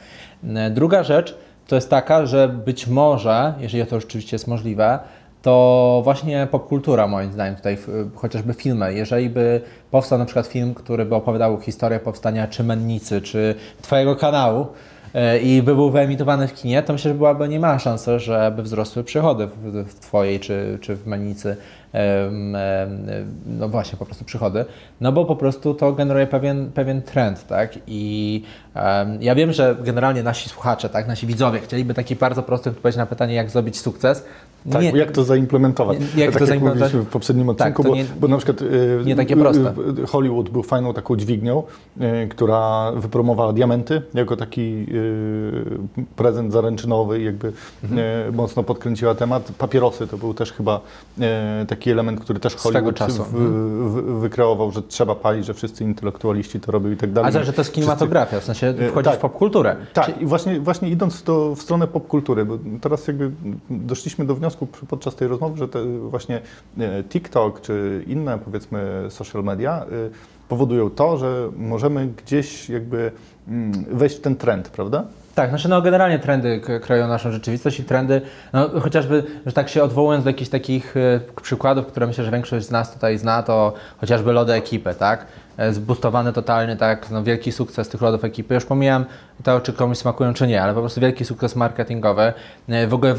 E, 0.55 0.69
druga 0.69 1.03
rzecz 1.03 1.35
to 1.67 1.75
jest 1.75 1.89
taka, 1.89 2.25
że 2.25 2.47
być 2.47 2.87
może, 2.87 3.53
jeżeli 3.59 3.85
to 3.85 3.99
rzeczywiście 3.99 4.35
jest 4.35 4.47
możliwe, 4.47 4.99
to 5.41 6.01
właśnie 6.03 6.47
popkultura 6.51 7.07
moim 7.07 7.31
zdaniem 7.31 7.55
tutaj, 7.55 7.77
chociażby 8.15 8.53
filmy. 8.53 8.93
Jeżeli 8.93 9.29
by 9.29 9.61
powstał 9.91 10.19
na 10.19 10.25
przykład 10.25 10.47
film, 10.47 10.73
który 10.73 11.05
by 11.05 11.15
opowiadał 11.15 11.61
historię 11.61 11.99
powstania 11.99 12.47
czy 12.47 12.63
Mennicy, 12.63 13.21
czy 13.21 13.55
Twojego 13.81 14.15
kanału 14.15 14.67
e, 15.13 15.39
i 15.39 15.61
by 15.61 15.75
był 15.75 15.91
wyemitowany 15.91 16.47
w 16.47 16.53
kinie, 16.53 16.83
to 16.83 16.93
myślę, 16.93 17.11
że 17.11 17.17
byłaby 17.17 17.49
nie 17.49 17.59
ma 17.59 17.79
szansy, 17.79 18.19
żeby 18.19 18.63
wzrosły 18.63 19.03
przychody 19.03 19.47
w 19.85 19.93
Twojej 19.99 20.39
czy, 20.39 20.77
czy 20.81 20.95
w 20.95 21.07
Mennicy 21.07 21.57
no 23.45 23.69
właśnie, 23.69 23.97
po 23.97 24.05
prostu 24.05 24.25
przychody, 24.25 24.65
no 25.01 25.11
bo 25.11 25.25
po 25.25 25.35
prostu 25.35 25.73
to 25.73 25.93
generuje 25.93 26.27
pewien, 26.27 26.71
pewien 26.71 27.01
trend, 27.01 27.47
tak? 27.47 27.79
I 27.87 28.43
um, 28.75 29.21
ja 29.21 29.35
wiem, 29.35 29.53
że 29.53 29.75
generalnie 29.83 30.23
nasi 30.23 30.49
słuchacze, 30.49 30.89
tak, 30.89 31.07
nasi 31.07 31.27
widzowie 31.27 31.59
chcieliby 31.59 31.93
taki 31.93 32.15
bardzo 32.15 32.43
prosty 32.43 32.69
odpowiedź 32.69 32.95
na 32.95 33.05
pytanie, 33.05 33.33
jak 33.35 33.49
zrobić 33.49 33.79
sukces. 33.79 34.25
Tak, 34.71 34.81
nie, 34.81 34.91
jak 34.91 35.11
to 35.11 35.23
zaimplementować. 35.23 35.99
Nie, 35.99 36.23
jak 36.23 36.31
tak 36.31 36.39
to 36.39 36.39
jak 36.39 36.47
zaimplementować? 36.47 36.93
mówiliśmy 36.93 37.09
w 37.09 37.13
poprzednim 37.13 37.55
tak, 37.55 37.79
odcinku, 37.79 37.83
tak, 37.83 38.07
bo, 38.07 38.19
bo, 38.19 38.27
na 38.27 38.37
przykład 38.37 38.63
nie 39.05 39.15
takie 39.15 39.35
proste. 39.35 39.73
Hollywood 40.07 40.49
był 40.49 40.63
fajną 40.63 40.93
taką 40.93 41.15
dźwignią, 41.15 41.63
która 42.29 42.91
wypromowała 42.91 43.53
diamenty 43.53 44.01
jako 44.13 44.37
taki 44.37 44.85
prezent 46.15 46.53
zaręczynowy, 46.53 47.21
jakby 47.21 47.51
mhm. 47.83 48.35
mocno 48.35 48.63
podkręciła 48.63 49.15
temat. 49.15 49.51
Papierosy 49.57 50.07
to 50.07 50.17
był 50.17 50.33
też 50.33 50.51
chyba 50.51 50.81
taki 51.67 51.78
taki 51.79 51.91
element, 51.91 52.19
który 52.19 52.39
też 52.39 52.55
Hollywood 52.55 52.95
czasu. 52.95 53.23
W, 53.23 53.33
w, 53.33 54.19
wykreował, 54.19 54.71
że 54.71 54.83
trzeba 54.83 55.15
palić, 55.15 55.45
że 55.45 55.53
wszyscy 55.53 55.83
intelektualiści 55.83 56.59
to 56.59 56.71
robią 56.71 56.91
i 56.91 56.97
tak 56.97 57.11
dalej. 57.11 57.37
A 57.37 57.43
że 57.43 57.53
to 57.53 57.61
jest 57.61 57.73
kinematografia, 57.73 58.39
w 58.39 58.43
sensie 58.43 58.67
e, 58.67 58.89
wchodzi 58.89 59.09
tak, 59.09 59.19
w 59.19 59.21
popkulturę. 59.21 59.75
Tak, 59.93 60.21
i 60.21 60.25
właśnie, 60.25 60.59
właśnie 60.59 60.89
idąc 60.89 61.23
to 61.23 61.55
w 61.55 61.61
stronę 61.61 61.87
popkultury, 61.87 62.45
bo 62.45 62.57
teraz 62.81 63.07
jakby 63.07 63.31
doszliśmy 63.69 64.25
do 64.25 64.35
wniosku 64.35 64.67
podczas 64.67 65.15
tej 65.15 65.27
rozmowy, 65.27 65.57
że 65.57 65.67
te 65.67 65.85
właśnie 65.85 66.41
e, 66.77 67.03
TikTok 67.03 67.61
czy 67.61 68.03
inne 68.07 68.39
powiedzmy 68.39 69.05
social 69.09 69.43
media 69.43 69.85
e, 69.85 69.87
powodują 70.49 70.89
to, 70.89 71.17
że 71.17 71.49
możemy 71.57 72.07
gdzieś 72.07 72.69
jakby 72.69 73.11
mm, 73.47 73.85
wejść 73.91 74.17
w 74.17 74.21
ten 74.21 74.35
trend, 74.35 74.69
prawda? 74.69 75.05
Tak, 75.39 75.49
znaczy 75.49 75.69
no 75.69 75.81
generalnie 75.81 76.19
trendy 76.19 76.61
kreują 76.81 77.07
naszą 77.07 77.31
rzeczywistość 77.31 77.79
i 77.79 77.83
trendy, 77.83 78.21
no 78.53 78.69
chociażby, 78.81 79.23
że 79.45 79.53
tak 79.53 79.69
się 79.69 79.83
odwołując 79.83 80.23
do 80.23 80.29
jakichś 80.29 80.49
takich 80.49 80.97
y, 80.97 81.19
przykładów, 81.41 81.87
które 81.87 82.07
myślę, 82.07 82.23
że 82.23 82.31
większość 82.31 82.65
z 82.65 82.71
nas 82.71 82.93
tutaj 82.93 83.17
zna, 83.17 83.43
to 83.43 83.73
chociażby 83.97 84.31
lody 84.31 84.53
ekipy, 84.53 84.95
tak? 84.95 85.25
E, 85.57 85.73
zbustowany 85.73 86.33
totalny, 86.33 86.77
tak, 86.77 87.11
no 87.11 87.23
wielki 87.23 87.51
sukces 87.51 87.89
tych 87.89 88.01
lodów 88.01 88.23
ekipy. 88.23 88.53
Już 88.53 88.65
pomijam 88.65 89.05
to, 89.43 89.59
czy 89.61 89.73
komuś 89.73 89.97
smakują, 89.97 90.33
czy 90.33 90.47
nie, 90.47 90.63
ale 90.63 90.73
po 90.73 90.79
prostu 90.79 91.01
wielki 91.01 91.25
sukces 91.25 91.55
marketingowy. 91.55 92.33
E, 92.69 92.87
w 92.87 92.93
ogóle 92.93 93.15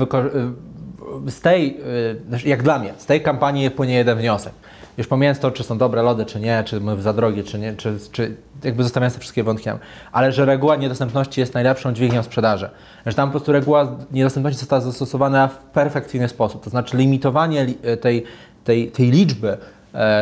z 1.26 1.40
tej, 1.40 1.80
znaczy 2.28 2.48
jak 2.48 2.62
dla 2.62 2.78
mnie, 2.78 2.92
z 2.96 3.06
tej 3.06 3.20
kampanii 3.20 3.70
płynie 3.70 3.94
jeden 3.94 4.18
wniosek 4.18 4.52
już 4.98 5.06
pomijając 5.06 5.38
to, 5.38 5.50
czy 5.50 5.62
są 5.62 5.78
dobre 5.78 6.02
lody, 6.02 6.26
czy 6.26 6.40
nie, 6.40 6.64
czy 6.66 6.80
za 6.98 7.12
drogie, 7.12 7.44
czy 7.44 7.58
nie, 7.58 7.74
czy, 7.74 7.98
czy 8.12 8.36
jakby 8.64 8.82
zostawiając 8.82 9.14
te 9.14 9.20
wszystkie 9.20 9.44
wątki, 9.44 9.70
ale 10.12 10.32
że 10.32 10.44
reguła 10.44 10.76
niedostępności 10.76 11.40
jest 11.40 11.54
najlepszą 11.54 11.92
dźwignią 11.92 12.22
sprzedaży. 12.22 12.70
Że 13.06 13.14
tam 13.14 13.28
po 13.28 13.30
prostu 13.30 13.52
reguła 13.52 13.96
niedostępności 14.10 14.60
została 14.60 14.80
zastosowana 14.82 15.48
w 15.48 15.56
perfekcyjny 15.56 16.28
sposób, 16.28 16.64
to 16.64 16.70
znaczy 16.70 16.96
limitowanie 16.96 17.66
tej, 18.00 18.24
tej, 18.64 18.90
tej 18.90 19.10
liczby 19.10 19.56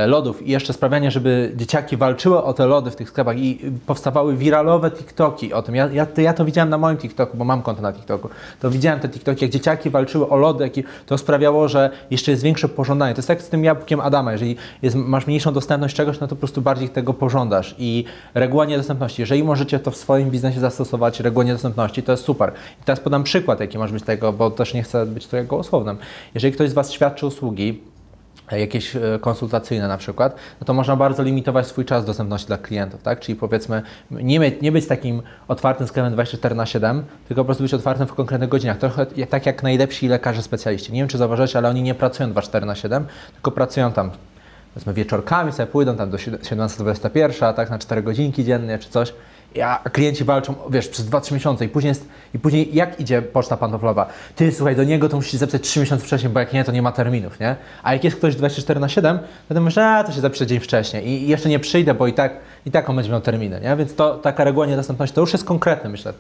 lodów 0.07 0.47
i 0.47 0.51
jeszcze 0.51 0.73
sprawianie, 0.73 1.11
żeby 1.11 1.53
dzieciaki 1.57 1.97
walczyły 1.97 2.43
o 2.43 2.53
te 2.53 2.67
lody 2.67 2.91
w 2.91 2.97
tych 2.97 3.09
sklepach 3.09 3.39
i 3.39 3.59
powstawały 3.87 4.37
wiralowe 4.37 4.91
TikToki 4.91 5.53
o 5.53 5.63
tym. 5.63 5.75
Ja, 5.75 5.89
ja, 5.93 6.07
ja 6.17 6.35
to 6.35 6.45
widziałem 6.45 6.71
na 6.71 6.79
moim 6.79 6.97
TikToku, 6.97 7.37
bo 7.37 7.45
mam 7.45 7.63
konto 7.63 7.83
na 7.83 7.93
TikToku. 7.93 8.29
To 8.61 8.71
widziałem 8.71 9.01
te 9.01 9.09
TikToki, 9.09 9.45
jak 9.45 9.53
dzieciaki 9.53 9.91
walczyły 9.91 10.29
o 10.29 10.37
lody, 10.37 10.71
to 11.07 11.19
sprawiało, 11.19 11.69
że 11.69 11.91
jeszcze 12.11 12.31
jest 12.31 12.43
większe 12.43 12.69
pożądanie. 12.69 13.15
To 13.15 13.19
jest 13.19 13.29
jak 13.29 13.43
z 13.43 13.49
tym 13.49 13.65
jabłkiem 13.65 14.01
Adama. 14.01 14.33
Jeżeli 14.33 14.57
jest, 14.83 14.97
masz 14.97 15.27
mniejszą 15.27 15.53
dostępność 15.53 15.97
czegoś, 15.97 16.21
no 16.21 16.27
to 16.29 16.37
po 16.37 16.41
prostu 16.41 16.63
bardziej 16.63 16.89
tego 16.89 17.15
pożądasz. 17.15 17.75
I 17.79 18.05
reguła 18.35 18.65
niedostępności. 18.65 19.23
Jeżeli 19.23 19.45
możecie 19.45 19.79
to 19.79 19.91
w 19.91 19.97
swoim 19.97 20.31
biznesie 20.31 20.61
zastosować, 20.61 21.21
reguła 21.21 21.45
niedostępności, 21.45 22.03
to 22.03 22.13
jest 22.13 22.25
super. 22.25 22.53
I 22.83 22.85
teraz 22.85 23.01
podam 23.01 23.23
przykład, 23.23 23.61
jaki 23.61 23.79
może 23.79 23.93
być 23.93 24.05
tego, 24.05 24.33
bo 24.33 24.51
też 24.51 24.75
nie 24.75 24.83
chcę 24.83 25.07
być 25.07 25.25
tutaj 25.25 25.47
gołosłownym. 25.47 25.97
Jeżeli 26.35 26.55
ktoś 26.55 26.71
z 26.71 26.73
Was 26.73 26.93
świadczy 26.93 27.27
usługi, 27.27 27.81
jakieś 28.57 28.97
e, 28.97 29.01
konsultacyjne 29.21 29.89
na 29.89 29.99
przykład, 29.99 30.37
no 30.61 30.65
to 30.65 30.75
można 30.75 30.97
bardzo 30.97 31.23
limitować 31.23 31.67
swój 31.67 31.85
czas 31.85 32.05
dostępności 32.05 32.47
dla 32.47 32.59
klientów, 32.59 33.03
tak? 33.03 33.21
Czyli 33.21 33.37
powiedzmy 33.37 33.83
nie, 34.11 34.41
mieć, 34.41 34.61
nie 34.63 34.73
być 34.73 34.87
takim 34.87 35.23
otwartym 35.49 35.87
sklepem 35.87 36.13
24 36.13 36.55
na 36.55 36.67
7, 36.67 37.05
tylko 37.29 37.43
po 37.43 37.45
prostu 37.45 37.63
być 37.63 37.75
otwartym 37.75 38.07
w 38.07 38.15
konkretnych 38.15 38.51
godzinach. 38.51 38.79
Trochę 38.79 39.07
tak 39.07 39.47
jak 39.47 39.63
najlepsi 39.63 40.09
lekarze 40.09 40.43
specjaliści. 40.43 40.93
Nie 40.93 41.01
wiem, 41.01 41.09
czy 41.09 41.19
zauważycie, 41.19 41.59
ale 41.59 41.69
oni 41.69 41.83
nie 41.83 41.95
pracują 41.95 42.31
24 42.31 42.67
na 42.67 42.75
7, 42.75 43.07
tylko 43.35 43.51
pracują 43.51 43.93
tam 43.93 44.11
powiedzmy 44.75 44.95
wieczorkami, 44.95 45.53
sobie 45.53 45.67
pójdą 45.67 45.97
tam 45.97 46.11
do 46.11 46.17
17-21, 46.17 47.55
tak, 47.55 47.71
na 47.71 47.79
4 47.79 48.03
godzinki 48.03 48.45
dziennie 48.45 48.79
czy 48.79 48.91
coś 48.91 49.13
a 49.65 49.91
klienci 49.93 50.25
walczą, 50.25 50.55
wiesz, 50.71 50.89
przez 50.89 51.07
2-3 51.07 51.33
miesiące 51.33 51.65
i 51.65 51.69
później, 51.69 51.89
jest, 51.89 52.09
i 52.35 52.39
później 52.39 52.75
jak 52.75 53.01
idzie 53.01 53.23
poczta 53.23 53.57
pantoflowa? 53.57 54.07
Ty, 54.37 54.53
słuchaj, 54.53 54.77
do 54.77 54.85
niego 54.85 55.09
to 55.09 55.17
musisz 55.17 55.33
zapisać 55.35 55.63
3 55.63 55.81
miesiące 55.81 56.05
wcześniej, 56.05 56.33
bo 56.33 56.41
jak 56.41 56.53
nie, 56.53 56.65
to 56.65 56.73
nie 56.73 56.83
ma 56.83 56.93
terminów, 56.93 57.41
nie? 57.41 57.57
A 57.83 57.93
jak 57.93 58.05
jest 58.05 58.17
ktoś 58.17 58.37
24 58.37 58.81
na 58.81 58.89
7, 58.89 59.19
to 59.49 59.61
myślisz, 59.61 59.79
a 59.79 60.05
to 60.05 60.13
się 60.13 60.21
zapisze 60.21 60.47
dzień 60.47 60.61
wcześniej 60.61 61.09
i 61.09 61.29
jeszcze 61.29 61.49
nie 61.49 61.59
przyjdę, 61.59 61.95
bo 61.95 62.07
i 62.07 62.13
tak, 62.13 62.33
i 62.67 62.71
tak 62.71 62.91
on 62.91 62.97
będzie 62.97 63.11
miał 63.11 63.21
terminy, 63.21 63.61
nie? 63.61 63.77
Więc 63.77 63.95
to, 63.95 64.15
taka 64.15 64.45
reguła 64.45 64.67
niedostępności 64.67 65.15
to 65.15 65.21
już 65.21 65.33
jest 65.33 65.45
konkretny, 65.45 65.91
myślę, 65.91 66.13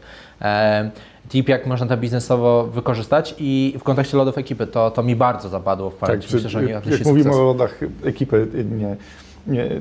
e, 0.42 0.90
tip, 1.28 1.49
jak 1.49 1.66
można 1.66 1.87
to 1.87 1.97
biznesowo 1.97 2.64
wykorzystać 2.64 3.35
i 3.38 3.75
w 3.78 3.82
kontekście 3.82 4.16
lodów 4.16 4.38
ekipy 4.38 4.66
to, 4.66 4.90
to 4.90 5.02
mi 5.02 5.16
bardzo 5.16 5.49
zapadło 5.49 5.90
w 5.90 5.94
pamięć. 5.94 6.25
Tak, 6.25 6.35
Myślę, 6.35 6.50
że 6.50 6.58
oni 6.58 6.70
jak 6.70 7.04
mówimy 7.04 7.35
o 7.35 7.42
lodach 7.42 7.80
ekipy, 8.04 8.47
nie, 8.70 8.97
nie 9.47 9.80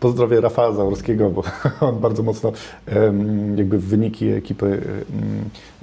Pozdrowię 0.00 0.40
Rafała 0.40 0.72
Zaorskiego, 0.72 1.30
bo 1.30 1.42
on 1.88 1.98
bardzo 2.00 2.22
mocno 2.22 2.52
jakby 3.56 3.78
wyniki 3.78 4.28
ekipy 4.28 4.82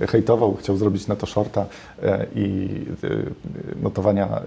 hejtował, 0.09 0.55
chciał 0.55 0.77
zrobić 0.77 1.07
na 1.07 1.15
to 1.15 1.25
shorta 1.27 1.65
e, 2.03 2.25
i 2.35 2.69
e, 3.03 3.81
notowania 3.81 4.41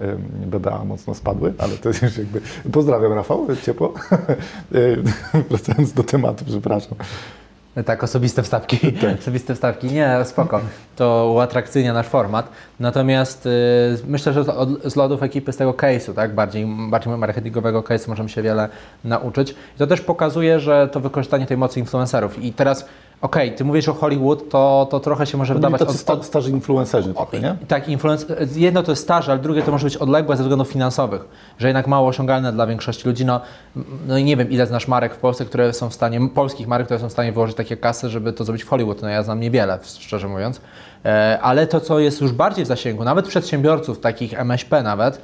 BBA 0.45 0.85
mocno 0.85 1.15
spadły, 1.15 1.53
ale 1.57 1.77
to 1.77 1.89
już 1.89 2.01
jakby... 2.17 2.41
Pozdrawiam 2.71 3.13
Rafał, 3.13 3.47
ciepło. 3.61 3.93
E, 5.35 5.41
wracając 5.49 5.93
do 5.93 6.03
tematu, 6.03 6.45
przepraszam. 6.45 6.95
Tak, 7.85 8.03
osobiste 8.03 8.43
wstawki. 8.43 8.77
Tak. 9.01 9.19
osobiste 9.19 9.55
wstawki. 9.55 9.87
Nie, 9.87 10.17
spoko. 10.23 10.61
To 10.95 11.31
uatrakcyjnia 11.35 11.93
nasz 11.93 12.07
format. 12.07 12.49
Natomiast 12.79 13.45
y, 13.45 13.49
myślę, 14.07 14.33
że 14.33 14.55
od, 14.55 14.83
z 14.83 14.95
lodów 14.95 15.23
ekipy 15.23 15.53
z 15.53 15.57
tego 15.57 15.71
case'u, 15.71 16.13
tak, 16.13 16.35
bardziej, 16.35 16.65
bardziej 16.89 17.17
marketingowego 17.17 17.81
case'u 17.81 18.07
możemy 18.09 18.29
się 18.29 18.41
wiele 18.41 18.69
nauczyć. 19.03 19.51
I 19.51 19.77
to 19.77 19.87
też 19.87 20.01
pokazuje, 20.01 20.59
że 20.59 20.89
to 20.91 20.99
wykorzystanie 20.99 21.45
tej 21.45 21.57
mocy 21.57 21.79
influencerów. 21.79 22.43
I 22.43 22.53
teraz 22.53 22.85
Okej, 23.23 23.47
okay, 23.47 23.57
ty 23.57 23.63
mówisz 23.63 23.89
o 23.89 23.93
Hollywood, 23.93 24.49
to, 24.49 24.87
to 24.91 24.99
trochę 24.99 25.25
się 25.25 25.37
może 25.37 25.53
wydawać... 25.53 25.79
Tacy 25.79 26.05
od, 26.05 26.19
od, 26.19 26.25
starzy 26.25 26.49
influencerzy 26.49 27.13
trochę, 27.13 27.39
nie? 27.39 27.55
Tak, 27.67 27.89
influencer, 27.89 28.47
jedno 28.55 28.83
to 28.83 28.91
jest 28.91 29.03
staż, 29.03 29.29
ale 29.29 29.39
drugie 29.39 29.61
to 29.61 29.71
może 29.71 29.83
być 29.83 29.97
odległe 29.97 30.37
ze 30.37 30.43
względów 30.43 30.67
finansowych, 30.67 31.25
że 31.57 31.67
jednak 31.67 31.87
mało 31.87 32.07
osiągalne 32.07 32.53
dla 32.53 32.67
większości 32.67 33.07
ludzi. 33.07 33.25
No, 33.25 33.41
no 34.07 34.17
i 34.17 34.23
nie 34.23 34.37
wiem, 34.37 34.51
ile 34.51 34.67
znasz 34.67 34.87
marek 34.87 35.15
w 35.15 35.17
Polsce, 35.17 35.45
które 35.45 35.73
są 35.73 35.89
w 35.89 35.93
stanie, 35.93 36.29
polskich 36.29 36.67
marek, 36.67 36.87
które 36.87 36.99
są 36.99 37.09
w 37.09 37.11
stanie 37.11 37.31
wyłożyć 37.31 37.57
takie 37.57 37.77
kasy, 37.77 38.09
żeby 38.09 38.33
to 38.33 38.43
zrobić 38.43 38.63
w 38.63 38.67
Hollywood. 38.67 39.01
No 39.01 39.09
ja 39.09 39.23
znam 39.23 39.39
niewiele, 39.39 39.79
szczerze 39.83 40.27
mówiąc. 40.27 40.61
E, 41.05 41.39
ale 41.41 41.67
to, 41.67 41.79
co 41.79 41.99
jest 41.99 42.21
już 42.21 42.31
bardziej 42.31 42.65
w 42.65 42.67
zasięgu, 42.67 43.03
nawet 43.03 43.27
przedsiębiorców, 43.27 43.99
takich 43.99 44.39
MŚP 44.39 44.83
nawet, 44.83 45.21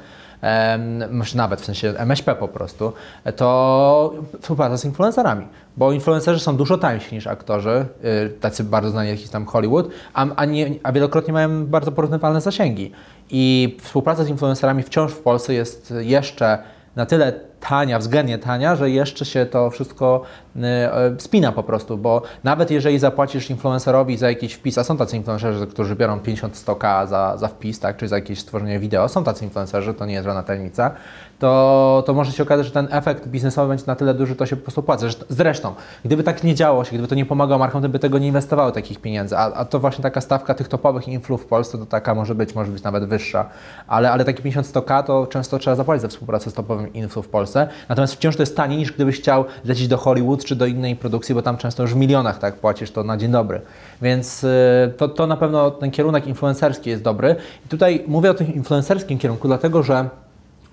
może 1.11 1.37
nawet 1.37 1.61
w 1.61 1.65
sensie 1.65 1.93
MŚP 1.97 2.35
po 2.35 2.47
prostu, 2.47 2.93
to 3.35 4.13
współpraca 4.41 4.77
z 4.77 4.85
influencerami, 4.85 5.45
bo 5.77 5.91
influencerzy 5.91 6.39
są 6.39 6.57
dużo 6.57 6.77
tańsi 6.77 7.15
niż 7.15 7.27
aktorzy, 7.27 7.85
y, 8.25 8.29
tacy 8.29 8.63
bardzo 8.63 8.89
znani 8.89 9.09
jakiś 9.09 9.29
tam 9.29 9.45
Hollywood, 9.45 9.89
a, 10.13 10.25
a, 10.35 10.45
nie, 10.45 10.69
a 10.83 10.91
wielokrotnie 10.91 11.33
mają 11.33 11.65
bardzo 11.65 11.91
porównywalne 11.91 12.41
zasięgi. 12.41 12.91
I 13.29 13.77
współpraca 13.81 14.23
z 14.23 14.29
influencerami 14.29 14.83
wciąż 14.83 15.11
w 15.11 15.19
Polsce 15.19 15.53
jest 15.53 15.93
jeszcze 15.99 16.57
na 16.95 17.05
tyle 17.05 17.33
tania, 17.59 17.99
względnie 17.99 18.37
tania, 18.37 18.75
że 18.75 18.89
jeszcze 18.89 19.25
się 19.25 19.45
to 19.45 19.69
wszystko 19.69 20.21
y, 20.55 20.59
y, 20.59 21.19
spina 21.21 21.51
po 21.51 21.63
prostu, 21.63 21.97
bo 21.97 22.21
nawet 22.43 22.71
jeżeli 22.71 22.99
zapłacisz 22.99 23.49
influencerowi 23.49 24.17
za 24.17 24.29
jakiś 24.29 24.53
wpis, 24.53 24.77
a 24.77 24.83
są 24.83 24.97
tacy 24.97 25.17
influencerzy, 25.17 25.67
którzy 25.67 25.95
biorą 25.95 26.19
50-100k 26.19 27.07
za, 27.07 27.37
za 27.37 27.47
wpis, 27.47 27.79
tak, 27.79 27.97
czy 27.97 28.07
za 28.07 28.15
jakieś 28.15 28.39
stworzenie 28.39 28.79
wideo, 28.79 29.07
są 29.09 29.23
tacy 29.23 29.45
influencerzy, 29.45 29.93
to 29.93 30.05
nie 30.05 30.13
jest 30.13 30.25
żadna 30.25 30.43
tajemnica, 30.43 30.91
to, 31.39 32.03
to 32.05 32.13
może 32.13 32.31
się 32.31 32.43
okazać, 32.43 32.65
że 32.65 32.71
ten 32.71 32.87
efekt 32.91 33.27
biznesowy 33.27 33.69
będzie 33.69 33.83
na 33.87 33.95
tyle 33.95 34.13
duży, 34.13 34.35
to 34.35 34.45
się 34.45 34.55
po 34.55 34.61
prostu 34.61 34.79
opłaca. 34.79 35.07
Zresztą, 35.29 35.73
gdyby 36.05 36.23
tak 36.23 36.43
nie 36.43 36.55
działo 36.55 36.83
się, 36.83 36.89
gdyby 36.89 37.07
to 37.07 37.15
nie 37.15 37.25
pomagało 37.25 37.59
markom, 37.59 37.81
to 37.81 37.89
by 37.89 37.99
tego 37.99 38.19
nie 38.19 38.27
inwestowały 38.27 38.71
takich 38.71 39.01
pieniędzy, 39.01 39.37
a, 39.37 39.53
a 39.53 39.65
to 39.65 39.79
właśnie 39.79 40.01
taka 40.01 40.21
stawka 40.21 40.53
tych 40.53 40.67
topowych 40.67 41.07
inflów 41.07 41.43
w 41.43 41.45
Polsce 41.45 41.77
to 41.77 41.85
taka 41.85 42.15
może 42.15 42.35
być, 42.35 42.55
może 42.55 42.71
być 42.71 42.83
nawet 42.83 43.05
wyższa, 43.05 43.49
ale, 43.87 44.11
ale 44.11 44.25
takie 44.25 44.43
50-100k 44.43 45.03
to 45.03 45.27
często 45.27 45.59
trzeba 45.59 45.75
zapłacić 45.75 46.01
za 46.01 46.07
współpracę 46.07 46.51
z 46.51 46.53
topowym 46.53 46.93
influ 46.93 47.21
w 47.21 47.27
Polsce, 47.27 47.67
natomiast 47.89 48.13
wciąż 48.13 48.35
to 48.35 48.41
jest 48.41 48.57
taniej 48.57 48.77
niż 48.77 48.91
gdybyś 48.91 49.19
chciał 49.19 49.45
lecieć 49.65 49.87
do 49.87 49.97
Hollywood 49.97 50.45
czy 50.45 50.55
do 50.55 50.65
innej 50.65 50.95
produkcji, 50.95 51.35
bo 51.35 51.41
tam 51.41 51.57
często 51.57 51.83
już 51.83 51.93
w 51.93 51.97
milionach 51.97 52.39
tak 52.39 52.55
płacisz 52.55 52.91
to 52.91 53.03
na 53.03 53.17
dzień 53.17 53.31
dobry. 53.31 53.61
Więc 54.01 54.43
y, 54.43 54.93
to, 54.97 55.07
to 55.07 55.27
na 55.27 55.37
pewno 55.37 55.71
ten 55.71 55.91
kierunek 55.91 56.27
influencerski 56.27 56.89
jest 56.89 57.03
dobry. 57.03 57.35
I 57.65 57.69
tutaj 57.69 58.03
mówię 58.07 58.31
o 58.31 58.33
tym 58.33 58.53
influencerskim 58.53 59.17
kierunku, 59.17 59.47
dlatego 59.47 59.83
że 59.83 60.09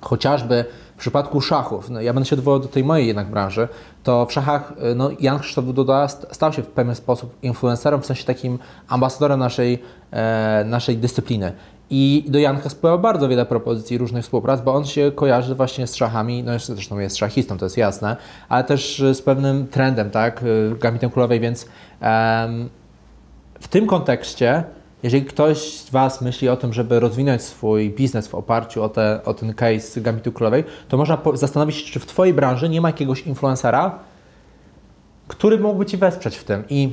chociażby 0.00 0.64
w 0.96 0.98
przypadku 0.98 1.40
szachów, 1.40 1.90
no 1.90 2.00
ja 2.00 2.14
będę 2.14 2.28
się 2.28 2.36
odwołał 2.36 2.60
do 2.60 2.68
tej 2.68 2.84
mojej 2.84 3.06
jednak 3.06 3.30
branży, 3.30 3.68
to 4.04 4.26
w 4.26 4.32
szachach 4.32 4.72
y, 4.92 4.94
no, 4.94 5.10
Jan 5.20 5.38
Krzysztof 5.38 5.64
Duda 5.64 6.08
stał 6.08 6.52
się 6.52 6.62
w 6.62 6.66
pewien 6.66 6.94
sposób 6.94 7.36
influencerem, 7.42 8.02
w 8.02 8.06
sensie 8.06 8.24
takim 8.24 8.58
ambasadorem 8.88 9.40
naszej, 9.40 9.82
e, 10.10 10.64
naszej 10.66 10.96
dyscypliny. 10.96 11.52
I 11.90 12.24
do 12.28 12.38
Janka 12.38 12.68
spływa 12.68 12.98
bardzo 12.98 13.28
wiele 13.28 13.46
propozycji 13.46 13.98
różnych 13.98 14.24
współprac, 14.24 14.60
bo 14.60 14.74
on 14.74 14.84
się 14.84 15.12
kojarzy 15.14 15.54
właśnie 15.54 15.86
z 15.86 15.94
szachami, 15.94 16.42
no 16.42 16.52
zresztą 16.58 16.98
jest 16.98 17.16
szachistą, 17.16 17.58
to 17.58 17.66
jest 17.66 17.76
jasne, 17.76 18.16
ale 18.48 18.64
też 18.64 19.04
z 19.12 19.22
pewnym 19.22 19.66
trendem, 19.66 20.10
tak, 20.10 20.42
y, 20.42 20.76
gamitem 20.80 21.10
królowej, 21.10 21.40
więc 21.40 21.66
um, 22.02 22.68
w 23.60 23.68
tym 23.68 23.86
kontekście 23.86 24.64
jeżeli 25.02 25.24
ktoś 25.24 25.58
z 25.58 25.90
Was 25.90 26.20
myśli 26.20 26.48
o 26.48 26.56
tym, 26.56 26.72
żeby 26.72 27.00
rozwinąć 27.00 27.42
swój 27.42 27.90
biznes 27.90 28.28
w 28.28 28.34
oparciu 28.34 28.82
o, 28.82 28.88
te, 28.88 29.20
o 29.24 29.34
ten 29.34 29.54
case 29.54 30.00
Gamitu 30.00 30.32
Królowej, 30.32 30.64
to 30.88 30.96
można 30.96 31.18
zastanowić 31.34 31.76
się, 31.76 31.92
czy 31.92 32.00
w 32.00 32.06
Twojej 32.06 32.34
branży 32.34 32.68
nie 32.68 32.80
ma 32.80 32.88
jakiegoś 32.88 33.22
influencera, 33.22 33.98
który 35.28 35.58
mógłby 35.58 35.86
Ci 35.86 35.96
wesprzeć 35.96 36.36
w 36.36 36.44
tym. 36.44 36.64
I 36.68 36.92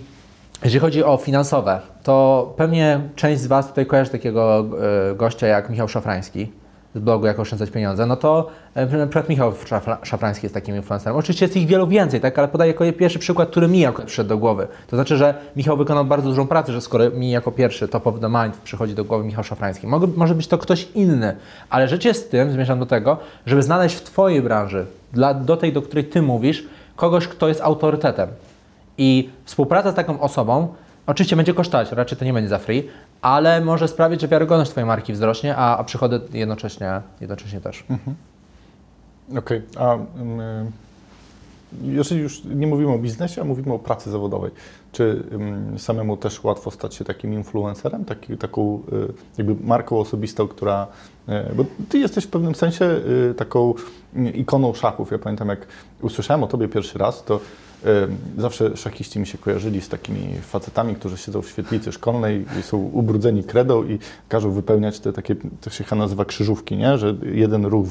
jeżeli 0.63 0.79
chodzi 0.79 1.03
o 1.03 1.17
finansowe, 1.17 1.81
to 2.03 2.53
pewnie 2.57 3.09
część 3.15 3.41
z 3.41 3.47
Was 3.47 3.67
tutaj 3.67 3.85
kojarzy 3.85 4.11
takiego 4.11 4.65
e, 5.11 5.15
gościa 5.15 5.47
jak 5.47 5.69
Michał 5.69 5.87
Szafrański 5.87 6.62
z 6.95 6.99
blogu 6.99 7.25
Jak 7.25 7.39
oszczędzać 7.39 7.69
pieniądze, 7.69 8.05
no 8.05 8.15
to 8.15 8.49
e, 8.75 8.85
na 8.85 9.07
przykład 9.07 9.29
Michał 9.29 9.53
Szafrański 10.03 10.45
jest 10.45 10.53
takim 10.53 10.75
influencerem. 10.75 11.17
Oczywiście 11.17 11.45
jest 11.45 11.57
ich 11.57 11.67
wielu 11.67 11.87
więcej, 11.87 12.21
tak, 12.21 12.39
ale 12.39 12.47
podaję 12.47 12.71
jako 12.71 12.93
pierwszy 12.93 13.19
przykład, 13.19 13.49
który 13.49 13.67
mi 13.67 13.79
jako 13.79 14.03
przyszedł 14.05 14.29
do 14.29 14.37
głowy. 14.37 14.67
To 14.87 14.95
znaczy, 14.95 15.17
że 15.17 15.35
Michał 15.55 15.77
wykonał 15.77 16.05
bardzo 16.05 16.29
dużą 16.29 16.47
pracę, 16.47 16.73
że 16.73 16.81
skoro 16.81 17.09
mi 17.09 17.31
jako 17.31 17.51
pierwszy 17.51 17.87
top 17.87 18.07
of 18.07 18.19
the 18.19 18.29
mind 18.29 18.57
przychodzi 18.57 18.95
do 18.95 19.05
głowy 19.05 19.23
Michał 19.23 19.43
Szafrański, 19.43 19.87
może, 19.87 20.07
może 20.15 20.35
być 20.35 20.47
to 20.47 20.57
ktoś 20.57 20.87
inny, 20.95 21.35
ale 21.69 21.87
rzecz 21.87 22.05
jest 22.05 22.25
z 22.25 22.29
tym, 22.29 22.51
zmierzam 22.51 22.79
do 22.79 22.85
tego, 22.85 23.17
żeby 23.45 23.63
znaleźć 23.63 23.95
w 23.95 24.03
Twojej 24.03 24.41
branży, 24.41 24.85
dla, 25.13 25.33
do 25.33 25.57
tej, 25.57 25.73
do 25.73 25.81
której 25.81 26.05
Ty 26.05 26.21
mówisz, 26.21 26.63
kogoś, 26.95 27.27
kto 27.27 27.47
jest 27.47 27.61
autorytetem. 27.61 28.29
I 28.97 29.29
współpraca 29.45 29.91
z 29.91 29.95
taką 29.95 30.19
osobą 30.19 30.67
oczywiście 31.07 31.35
będzie 31.35 31.53
kosztować, 31.53 31.91
raczej 31.91 32.17
to 32.17 32.25
nie 32.25 32.33
będzie 32.33 32.49
za 32.49 32.57
free, 32.57 32.89
ale 33.21 33.61
może 33.61 33.87
sprawić, 33.87 34.21
że 34.21 34.27
wiarygodność 34.27 34.71
Twojej 34.71 34.87
marki 34.87 35.13
wzrośnie, 35.13 35.55
a, 35.55 35.77
a 35.77 35.83
przychody 35.83 36.21
jednocześnie, 36.33 37.01
jednocześnie 37.21 37.61
też. 37.61 37.83
Mhm. 37.89 38.15
Okej, 39.37 39.61
okay. 39.71 39.87
a 39.87 39.95
um, 39.95 40.71
jeżeli 41.81 42.21
już 42.21 42.43
nie 42.43 42.67
mówimy 42.67 42.91
o 42.91 42.97
biznesie, 42.97 43.41
a 43.41 43.45
mówimy 43.45 43.73
o 43.73 43.79
pracy 43.79 44.11
zawodowej, 44.11 44.51
czy 44.91 45.23
um, 45.31 45.79
samemu 45.79 46.17
też 46.17 46.43
łatwo 46.43 46.71
stać 46.71 46.95
się 46.95 47.05
takim 47.05 47.33
influencerem, 47.33 48.05
taki, 48.05 48.37
taką 48.37 48.81
y, 48.93 49.13
jakby 49.37 49.55
marką 49.67 49.99
osobistą, 49.99 50.47
która, 50.47 50.87
y, 51.29 51.55
bo 51.55 51.65
Ty 51.89 51.99
jesteś 51.99 52.23
w 52.23 52.27
pewnym 52.27 52.55
sensie 52.55 53.01
taką 53.37 53.73
ikoną 54.33 54.73
szachów. 54.73 55.11
Ja 55.11 55.19
pamiętam, 55.19 55.49
jak 55.49 55.67
usłyszałem 56.01 56.43
o 56.43 56.47
Tobie 56.47 56.67
pierwszy 56.67 56.97
raz, 56.97 57.23
to 57.23 57.39
Zawsze 58.37 58.77
szachiści 58.77 59.19
mi 59.19 59.27
się 59.27 59.37
kojarzyli 59.37 59.81
z 59.81 59.89
takimi 59.89 60.35
facetami, 60.41 60.95
którzy 60.95 61.17
siedzą 61.17 61.41
w 61.41 61.49
świetlicy 61.49 61.91
szkolnej 61.91 62.45
i 62.59 62.63
są 62.63 62.77
ubrudzeni 62.77 63.43
kredą 63.43 63.83
i 63.83 63.99
każą 64.29 64.51
wypełniać 64.51 64.99
te 64.99 65.13
takie, 65.13 65.35
to 65.61 65.69
się 65.69 65.83
chyba 65.83 66.01
nazywa 66.01 66.25
krzyżówki, 66.25 66.77
nie? 66.77 66.97
że 66.97 67.15
jeden 67.23 67.65
ruch... 67.65 67.87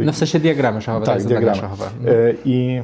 Y, 0.00 0.04
no 0.04 0.12
w 0.12 0.16
sensie 0.16 0.40
diagramy 0.40 0.82
szachowe. 0.82 1.06
Tak, 1.06 1.24
diagramy. 1.24 1.60
Szachowe. 1.60 1.90
No. 2.00 2.10
I, 2.44 2.82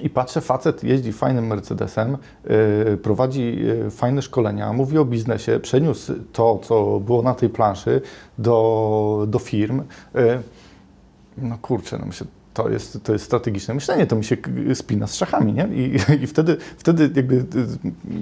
i 0.00 0.10
patrzę, 0.10 0.40
facet 0.40 0.84
jeździ 0.84 1.12
fajnym 1.12 1.46
Mercedesem, 1.46 2.16
yy, 2.90 2.96
prowadzi 2.96 3.56
yy, 3.56 3.90
fajne 3.90 4.22
szkolenia, 4.22 4.72
mówi 4.72 4.98
o 4.98 5.04
biznesie, 5.04 5.60
przeniósł 5.60 6.12
to, 6.32 6.58
co 6.62 7.00
było 7.00 7.22
na 7.22 7.34
tej 7.34 7.48
planszy 7.48 8.00
do, 8.38 9.24
do 9.28 9.38
firm. 9.38 9.82
Yy, 10.14 10.42
no 11.38 11.58
kurczę, 11.62 11.98
no 11.98 12.06
myślę, 12.06 12.26
to 12.54 12.68
jest, 12.68 13.04
to 13.04 13.12
jest 13.12 13.24
strategiczne 13.24 13.74
myślenie, 13.74 14.06
to 14.06 14.16
mi 14.16 14.24
się 14.24 14.36
spina 14.74 15.06
z 15.06 15.14
szachami, 15.14 15.52
nie? 15.52 15.68
I, 15.72 15.96
i 16.22 16.26
wtedy, 16.26 16.56
wtedy 16.78 17.10
jakby 17.14 17.44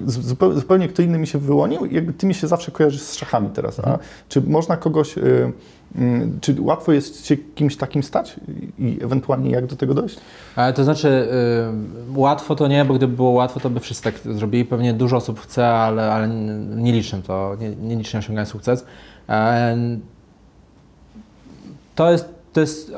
zupełnie, 0.05 0.55
zupełnie 0.55 0.87
kto 0.87 1.01
inny 1.01 1.17
mi 1.17 1.27
się 1.27 1.39
wyłonił, 1.39 1.85
jakby 1.85 2.13
ty 2.13 2.25
mi 2.25 2.33
się 2.33 2.47
zawsze 2.47 2.71
kojarzysz 2.71 3.01
z 3.01 3.15
szachami 3.15 3.49
teraz. 3.53 3.79
A 3.79 3.83
mhm. 3.83 3.99
czy 4.29 4.41
można 4.41 4.77
kogoś, 4.77 5.17
y, 5.17 5.21
y, 5.21 6.29
czy 6.41 6.61
łatwo 6.61 6.91
jest 6.91 7.25
się 7.25 7.37
kimś 7.37 7.77
takim 7.77 8.03
stać 8.03 8.35
i 8.79 8.99
ewentualnie 9.01 9.51
jak 9.51 9.65
do 9.65 9.75
tego 9.75 9.93
dojść? 9.93 10.17
Ale 10.55 10.73
to 10.73 10.83
znaczy, 10.83 11.07
y, 11.07 12.19
łatwo 12.19 12.55
to 12.55 12.67
nie, 12.67 12.85
bo 12.85 12.93
gdyby 12.93 13.15
było 13.15 13.29
łatwo, 13.29 13.59
to 13.59 13.69
by 13.69 13.79
wszyscy 13.79 14.03
tak 14.03 14.15
zrobili. 14.35 14.65
Pewnie 14.65 14.93
dużo 14.93 15.17
osób 15.17 15.39
chce, 15.39 15.69
ale, 15.69 16.11
ale 16.11 16.27
nielicznym 16.75 17.21
to, 17.21 17.55
nie, 17.59 17.75
nielicznie 17.75 18.19
osiągają 18.19 18.45
sukces. 18.45 18.85
E, 19.29 19.77
to 21.95 22.11
jest 22.11 22.32
to 22.53 22.61
jest 22.61 22.93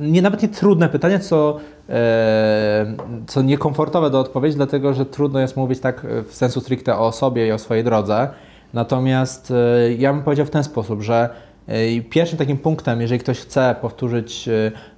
nie, 0.00 0.22
nawet 0.22 0.42
nie 0.42 0.48
trudne 0.48 0.88
pytanie, 0.88 1.20
co, 1.20 1.60
e, 1.88 2.86
co 3.26 3.42
niekomfortowe 3.42 4.10
do 4.10 4.20
odpowiedzi, 4.20 4.56
dlatego 4.56 4.94
że 4.94 5.06
trudno 5.06 5.40
jest 5.40 5.56
mówić 5.56 5.80
tak 5.80 6.06
w 6.28 6.34
sensu 6.34 6.60
stricte 6.60 6.98
o 6.98 7.12
sobie 7.12 7.46
i 7.46 7.52
o 7.52 7.58
swojej 7.58 7.84
drodze. 7.84 8.28
Natomiast 8.74 9.50
e, 9.50 9.92
ja 9.92 10.12
bym 10.12 10.22
powiedział 10.22 10.46
w 10.46 10.50
ten 10.50 10.64
sposób, 10.64 11.02
że 11.02 11.28
e, 11.66 12.00
pierwszym 12.00 12.38
takim 12.38 12.58
punktem, 12.58 13.00
jeżeli 13.00 13.20
ktoś 13.20 13.40
chce 13.40 13.76
powtórzyć 13.80 14.48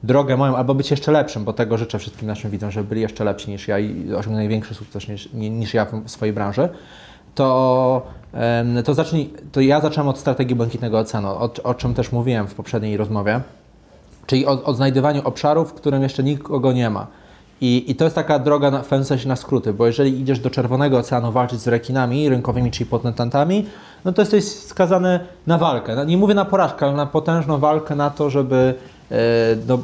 drogę 0.02 0.36
moją 0.36 0.56
albo 0.56 0.74
być 0.74 0.90
jeszcze 0.90 1.12
lepszym, 1.12 1.44
bo 1.44 1.52
tego 1.52 1.78
życzę 1.78 1.98
wszystkim 1.98 2.28
naszym 2.28 2.50
widzom, 2.50 2.70
żeby 2.70 2.88
byli 2.88 3.00
jeszcze 3.00 3.24
lepsi 3.24 3.50
niż 3.50 3.68
ja 3.68 3.78
i 3.78 4.14
osiągnęli 4.14 4.48
większy 4.48 4.74
sukces 4.74 5.08
niż, 5.08 5.32
niż 5.32 5.74
ja 5.74 5.84
w 5.84 6.10
swojej 6.10 6.32
branży, 6.32 6.68
to, 7.34 8.06
to, 8.84 8.94
zacznij, 8.94 9.32
to 9.52 9.60
ja 9.60 9.80
zacząłem 9.80 10.08
od 10.08 10.18
strategii 10.18 10.56
błękitnego 10.56 10.98
oceanu, 10.98 11.28
o, 11.28 11.50
o 11.62 11.74
czym 11.74 11.94
też 11.94 12.12
mówiłem 12.12 12.46
w 12.46 12.54
poprzedniej 12.54 12.96
rozmowie. 12.96 13.40
Czyli 14.26 14.46
o, 14.46 14.64
odnajdywaniu 14.64 15.22
obszarów, 15.24 15.70
w 15.70 15.74
którym 15.74 16.02
jeszcze 16.02 16.22
nikogo 16.22 16.72
nie 16.72 16.90
ma. 16.90 17.06
I, 17.60 17.90
I, 17.90 17.94
to 17.94 18.04
jest 18.04 18.16
taka 18.16 18.38
droga 18.38 18.70
na, 18.70 18.82
w 18.82 18.88
pewnym 18.88 19.04
sensie 19.04 19.28
na 19.28 19.36
skróty, 19.36 19.72
bo 19.72 19.86
jeżeli 19.86 20.20
idziesz 20.20 20.38
do 20.38 20.50
Czerwonego 20.50 20.98
Oceanu 20.98 21.32
walczyć 21.32 21.60
z 21.60 21.68
rekinami 21.68 22.28
rynkowymi, 22.28 22.70
czyli 22.70 22.86
potentantami, 22.86 23.66
no 24.04 24.12
to 24.12 24.22
jesteś 24.22 24.44
skazany 24.44 25.20
na 25.46 25.58
walkę. 25.58 25.96
No, 25.96 26.04
nie 26.04 26.16
mówię 26.16 26.34
na 26.34 26.44
porażkę, 26.44 26.86
ale 26.86 26.96
na 26.96 27.06
potężną 27.06 27.58
walkę 27.58 27.94
na 27.94 28.10
to, 28.10 28.30
żeby 28.30 28.74
e, 29.10 29.16
no, 29.68 29.78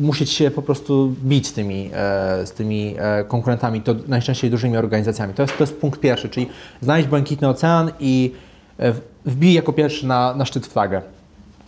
musieć 0.00 0.30
się 0.30 0.50
po 0.50 0.62
prostu 0.62 1.14
bić 1.24 1.46
z 1.46 1.52
tymi, 1.52 1.90
e, 1.94 2.46
z 2.46 2.52
tymi 2.52 2.94
e, 2.98 3.24
konkurentami, 3.24 3.80
to 3.80 3.94
najczęściej 4.08 4.50
dużymi 4.50 4.76
organizacjami. 4.76 5.34
To 5.34 5.42
jest, 5.42 5.58
to 5.58 5.62
jest 5.62 5.80
punkt 5.80 6.00
pierwszy, 6.00 6.28
czyli 6.28 6.48
znajdź 6.80 7.06
błękitny 7.06 7.48
ocean 7.48 7.90
i 8.00 8.32
e, 8.78 8.92
wbij 9.24 9.52
jako 9.52 9.72
pierwszy 9.72 10.06
na, 10.06 10.34
na 10.34 10.44
szczyt 10.44 10.66
flagę. 10.66 11.02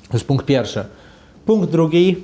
To 0.08 0.16
jest 0.16 0.26
punkt 0.26 0.46
pierwszy. 0.46 0.84
Punkt 1.48 1.70
drugi, 1.70 2.16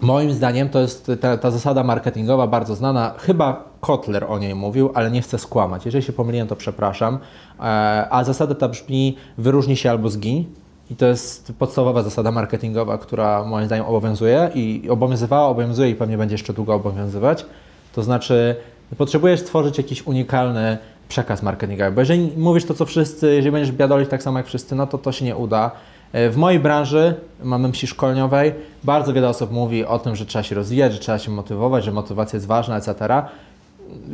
moim 0.00 0.32
zdaniem, 0.32 0.68
to 0.68 0.80
jest 0.80 1.10
ta, 1.20 1.36
ta, 1.36 1.50
zasada 1.50 1.84
marketingowa 1.84 2.46
bardzo 2.46 2.74
znana. 2.74 3.14
Chyba 3.18 3.64
Kotler 3.80 4.24
o 4.28 4.38
niej 4.38 4.54
mówił, 4.54 4.90
ale 4.94 5.10
nie 5.10 5.22
chcę 5.22 5.38
skłamać. 5.38 5.86
Jeżeli 5.86 6.04
się 6.04 6.12
pomyliłem, 6.12 6.48
to 6.48 6.56
przepraszam. 6.56 7.18
E, 7.58 7.62
a 8.10 8.24
zasada 8.24 8.54
ta 8.54 8.68
brzmi: 8.68 9.16
wyróżnij 9.38 9.76
się 9.76 9.90
albo 9.90 10.10
zgiń. 10.10 10.44
I 10.90 10.96
to 10.96 11.06
jest 11.06 11.52
podstawowa 11.58 12.02
zasada 12.02 12.30
marketingowa, 12.30 12.98
która 12.98 13.44
moim 13.44 13.66
zdaniem 13.66 13.86
obowiązuje 13.86 14.50
i 14.54 14.88
obowiązywała, 14.90 15.48
obowiązuje 15.48 15.90
i 15.90 15.94
pewnie 15.94 16.18
będzie 16.18 16.34
jeszcze 16.34 16.52
długo 16.52 16.74
obowiązywać. 16.74 17.46
To 17.94 18.02
znaczy, 18.02 18.56
potrzebujesz 18.98 19.40
stworzyć 19.40 19.78
jakiś 19.78 20.06
unikalny 20.06 20.78
przekaz 21.08 21.42
marketingowy, 21.42 21.92
bo 21.92 22.00
jeżeli 22.00 22.32
mówisz 22.36 22.64
to, 22.64 22.74
co 22.74 22.86
wszyscy, 22.86 23.34
jeżeli 23.34 23.52
będziesz 23.52 23.72
biadolić 23.72 24.10
tak 24.10 24.22
samo 24.22 24.38
jak 24.38 24.46
wszyscy, 24.46 24.74
no 24.74 24.86
to 24.86 24.98
to 24.98 25.12
się 25.12 25.24
nie 25.24 25.36
uda. 25.36 25.70
E, 26.12 26.30
w 26.30 26.36
mojej 26.36 26.60
branży, 26.60 27.14
mamy 27.42 27.68
myśli 27.68 27.88
szkoleniowej, 27.88 28.54
bardzo 28.84 29.12
wiele 29.12 29.28
osób 29.28 29.52
mówi 29.52 29.84
o 29.84 29.98
tym, 29.98 30.16
że 30.16 30.26
trzeba 30.26 30.42
się 30.42 30.54
rozwijać, 30.54 30.92
że 30.92 30.98
trzeba 30.98 31.18
się 31.18 31.30
motywować, 31.30 31.84
że 31.84 31.92
motywacja 31.92 32.36
jest 32.36 32.46
ważna, 32.46 32.76
etc., 32.76 33.22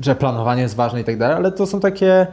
że 0.02 0.14
planowanie 0.14 0.62
jest 0.62 0.76
ważne 0.76 1.00
i 1.00 1.04
tak 1.04 1.18
dalej, 1.18 1.36
ale 1.36 1.52
to 1.52 1.66
są 1.66 1.80
takie 1.80 2.26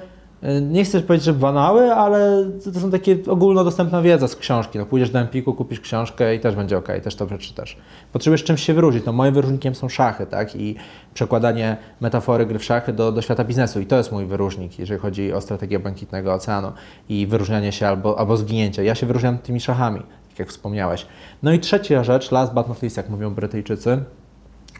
nie 0.61 0.83
chcę 0.83 1.01
powiedzieć, 1.01 1.25
że 1.25 1.33
banały, 1.33 1.93
ale 1.93 2.45
to 2.73 2.79
są 2.79 2.91
takie 2.91 3.17
ogólnodostępna 3.27 4.01
wiedza 4.01 4.27
z 4.27 4.35
książki. 4.35 4.79
No, 4.79 4.85
pójdziesz 4.85 5.09
do 5.09 5.19
Empiku, 5.19 5.53
kupisz 5.53 5.79
książkę 5.79 6.35
i 6.35 6.39
też 6.39 6.55
będzie 6.55 6.77
ok, 6.77 6.87
też 7.03 7.15
to 7.15 7.25
przeczytasz. 7.25 7.77
Potrzebujesz 8.13 8.43
czymś 8.43 8.63
się 8.63 8.73
wyróżnić. 8.73 9.05
No, 9.05 9.13
moim 9.13 9.33
wyróżnikiem 9.33 9.75
są 9.75 9.89
szachy, 9.89 10.25
tak? 10.25 10.55
I 10.55 10.75
przekładanie 11.13 11.77
metafory 12.01 12.45
gry 12.45 12.59
w 12.59 12.63
szachy 12.63 12.93
do, 12.93 13.11
do 13.11 13.21
świata 13.21 13.43
biznesu. 13.43 13.79
I 13.79 13.85
to 13.85 13.97
jest 13.97 14.11
mój 14.11 14.25
wyróżnik, 14.25 14.79
jeżeli 14.79 14.99
chodzi 14.99 15.33
o 15.33 15.41
strategię 15.41 15.79
Błękitnego 15.79 16.33
Oceanu 16.33 16.71
i 17.09 17.27
wyróżnianie 17.27 17.71
się 17.71 17.87
albo, 17.87 18.19
albo 18.19 18.37
zginięcie. 18.37 18.83
Ja 18.83 18.95
się 18.95 19.05
wyróżniam 19.05 19.37
tymi 19.37 19.59
szachami, 19.59 19.99
tak 20.29 20.39
jak 20.39 20.49
wspomniałeś. 20.49 21.05
No 21.43 21.53
i 21.53 21.59
trzecia 21.59 22.03
rzecz, 22.03 22.31
last 22.31 22.53
but 22.53 22.67
not 22.67 22.81
least, 22.81 22.97
jak 22.97 23.09
mówią 23.09 23.33
Brytyjczycy, 23.33 24.03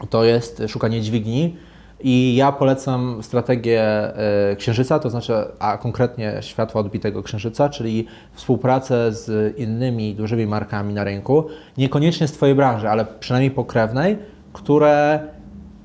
to 0.10 0.24
jest 0.24 0.62
szukanie 0.68 1.02
dźwigni. 1.02 1.56
I 2.02 2.36
ja 2.36 2.52
polecam 2.52 3.24
strategię 3.24 3.82
e, 3.82 4.56
księżyca, 4.56 5.00
to 5.00 5.10
znaczy, 5.10 5.34
a 5.60 5.78
konkretnie 5.78 6.38
światła 6.42 6.82
odbitego 6.82 7.24
księżyca, 7.24 7.70
czyli 7.70 8.06
współpracę 8.34 9.14
z 9.14 9.58
innymi 9.58 10.16
dużymi 10.16 10.48
markami 10.48 10.94
na 10.94 11.04
rynku, 11.04 11.46
niekoniecznie 11.78 12.28
z 12.28 12.32
Twojej 12.32 12.56
branży, 12.56 12.90
ale 12.90 13.06
przynajmniej 13.20 13.52
pokrewnej, 13.52 14.18
które 14.54 15.20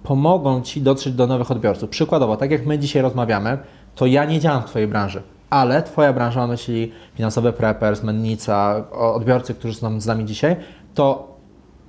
pomogą 0.02 0.62
Ci 0.62 0.82
dotrzeć 0.82 1.14
do 1.14 1.26
nowych 1.26 1.50
odbiorców. 1.50 1.90
Przykładowo, 1.90 2.36
tak 2.36 2.50
jak 2.50 2.66
my 2.66 2.78
dzisiaj 2.78 3.02
rozmawiamy, 3.02 3.58
to 3.94 4.06
ja 4.06 4.24
nie 4.24 4.40
działam 4.40 4.62
w 4.62 4.66
Twojej 4.66 4.88
branży, 4.88 5.22
ale 5.50 5.82
Twoja 5.82 6.12
branża, 6.12 6.40
mam 6.40 6.50
myśli 6.50 6.92
finansowe 7.14 7.52
preppers, 7.52 8.02
mennica, 8.02 8.84
odbiorcy, 8.92 9.54
którzy 9.54 9.74
są 9.74 10.00
z 10.00 10.06
nami 10.06 10.24
dzisiaj, 10.24 10.56
to 10.94 11.34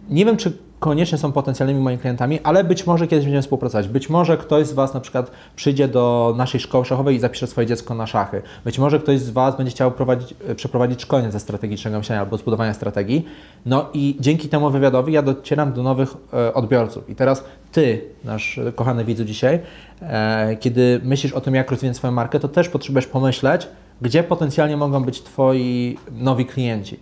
nie 0.10 0.26
wiem, 0.26 0.38
czy 0.38 0.65
koniecznie 0.80 1.18
są 1.18 1.32
potencjalnymi 1.32 1.80
moimi 1.82 2.00
klientami, 2.00 2.40
ale 2.44 2.64
być 2.64 2.88
może 2.88 3.08
kiedyś 3.08 3.26
będziemy 3.26 3.42
współpracować. 3.42 3.88
Być 3.88 4.10
może 4.10 4.38
ktoś 4.38 4.68
z 4.68 4.74
Was 4.74 4.94
na 4.94 5.00
przykład 5.00 5.32
przyjdzie 5.56 5.88
do 5.88 6.34
naszej 6.38 6.60
szkoły 6.60 6.86
szachowej 6.86 7.16
i 7.16 7.20
zapisze 7.20 7.48
swoje 7.48 7.68
dziecko 7.68 7.96
na 7.96 8.08
szachy. 8.08 8.42
Być 8.66 8.80
może 8.80 9.00
ktoś 9.00 9.20
z 9.20 9.30
Was 9.30 9.58
będzie 9.58 9.72
chciał 9.72 9.92
prowadzić, 9.92 10.36
e, 10.48 10.56
przeprowadzić 10.56 11.02
szkolenie 11.02 11.32
ze 11.32 11.40
strategicznego 11.40 11.98
myślenia 11.98 12.22
albo 12.22 12.38
zbudowania 12.38 12.74
strategii. 12.74 13.26
No 13.66 13.90
i 13.94 14.18
dzięki 14.20 14.50
temu 14.50 14.70
wywiadowi 14.70 15.14
ja 15.14 15.22
docieram 15.22 15.74
do 15.74 15.84
nowych 15.84 16.14
e, 16.34 16.54
odbiorców. 16.54 17.10
I 17.10 17.16
teraz 17.16 17.44
Ty, 17.72 18.02
nasz 18.24 18.60
kochany 18.76 19.06
widzu 19.06 19.26
dzisiaj, 19.26 19.60
e, 20.02 20.58
kiedy 20.60 21.02
myślisz 21.04 21.34
o 21.34 21.42
tym, 21.42 21.56
jak 21.56 21.72
rozwijać 21.72 21.98
swoją 21.98 22.14
markę, 22.14 22.40
to 22.40 22.48
też 22.48 22.70
potrzebujesz 22.70 23.08
pomyśleć, 23.08 23.68
gdzie 24.02 24.24
potencjalnie 24.24 24.78
mogą 24.78 25.04
być 25.04 25.22
Twoi 25.22 25.98
nowi 26.12 26.46
klienci. 26.46 27.00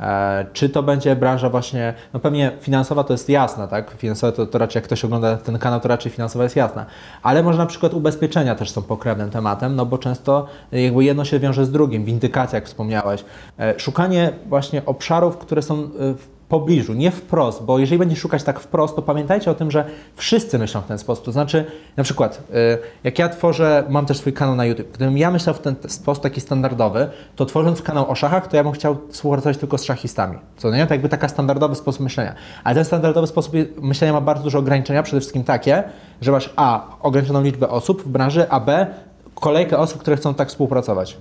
E, 0.00 0.46
czy 0.52 0.68
to 0.68 0.82
będzie 0.82 1.16
branża 1.16 1.50
właśnie, 1.50 1.94
no 2.14 2.20
pewnie 2.20 2.52
finansowa 2.60 3.04
to 3.04 3.14
jest 3.14 3.28
jasna, 3.28 3.66
tak? 3.66 3.90
Finansowa 3.90 4.32
to, 4.32 4.46
to 4.46 4.58
raczej 4.58 4.80
jak 4.80 4.84
ktoś 4.84 5.04
ogląda 5.04 5.36
ten 5.36 5.58
kanał, 5.58 5.80
to 5.80 5.88
raczej 5.88 6.12
finansowa 6.12 6.44
jest 6.44 6.56
jasna. 6.56 6.86
Ale 7.22 7.42
może 7.42 7.58
na 7.58 7.66
przykład 7.66 7.94
ubezpieczenia 7.94 8.54
też 8.54 8.70
są 8.70 8.82
pokrewnym 8.82 9.30
tematem, 9.30 9.76
no 9.76 9.86
bo 9.86 9.98
często 9.98 10.46
jakby 10.72 11.04
jedno 11.04 11.24
się 11.24 11.38
wiąże 11.38 11.64
z 11.64 11.70
drugim, 11.70 12.04
windykacja, 12.04 12.56
jak 12.56 12.66
wspomniałeś. 12.66 13.24
E, 13.58 13.80
szukanie 13.80 14.32
właśnie 14.46 14.84
obszarów, 14.86 15.38
które 15.38 15.62
są 15.62 15.88
w 15.94 16.39
pobliżu, 16.50 16.94
nie 16.94 17.10
wprost, 17.10 17.62
bo 17.62 17.78
jeżeli 17.78 17.98
będziesz 17.98 18.18
szukać 18.18 18.42
tak 18.42 18.60
wprost, 18.60 18.96
to 18.96 19.02
pamiętajcie 19.02 19.50
o 19.50 19.54
tym, 19.54 19.70
że 19.70 19.84
wszyscy 20.16 20.58
myślą 20.58 20.80
w 20.80 20.86
ten 20.86 20.98
sposób. 20.98 21.24
To 21.24 21.32
znaczy, 21.32 21.64
na 21.96 22.04
przykład, 22.04 22.42
y, 22.50 22.78
jak 23.04 23.18
ja 23.18 23.28
tworzę, 23.28 23.84
mam 23.88 24.06
też 24.06 24.18
swój 24.18 24.32
kanał 24.32 24.56
na 24.56 24.64
YouTube, 24.64 24.92
gdybym 24.92 25.18
ja 25.18 25.30
myślał 25.30 25.54
w 25.54 25.58
ten 25.58 25.74
sposób 25.88 26.22
taki 26.22 26.40
standardowy, 26.40 27.10
to 27.36 27.46
tworząc 27.46 27.82
kanał 27.82 28.10
o 28.10 28.14
szachach, 28.14 28.48
to 28.48 28.56
ja 28.56 28.64
bym 28.64 28.72
chciał 28.72 28.96
współpracować 29.10 29.56
tylko 29.58 29.78
z 29.78 29.84
szachistami. 29.84 30.38
Co 30.56 30.70
nie? 30.70 30.86
To 30.86 30.94
jakby 30.94 31.08
taki 31.08 31.28
standardowy 31.28 31.74
sposób 31.74 32.00
myślenia. 32.00 32.34
Ale 32.64 32.74
ten 32.74 32.84
standardowy 32.84 33.26
sposób 33.26 33.54
myślenia 33.82 34.12
ma 34.12 34.20
bardzo 34.20 34.44
duże 34.44 34.58
ograniczenia, 34.58 35.02
przede 35.02 35.20
wszystkim 35.20 35.44
takie, 35.44 35.82
że 36.20 36.32
masz 36.32 36.52
A, 36.56 36.86
ograniczoną 37.00 37.42
liczbę 37.42 37.68
osób 37.68 38.02
w 38.02 38.08
branży, 38.08 38.50
a 38.50 38.60
B, 38.60 38.86
kolejkę 39.34 39.78
osób, 39.78 40.00
które 40.00 40.16
chcą 40.16 40.34
tak 40.34 40.48
współpracować. 40.48 41.16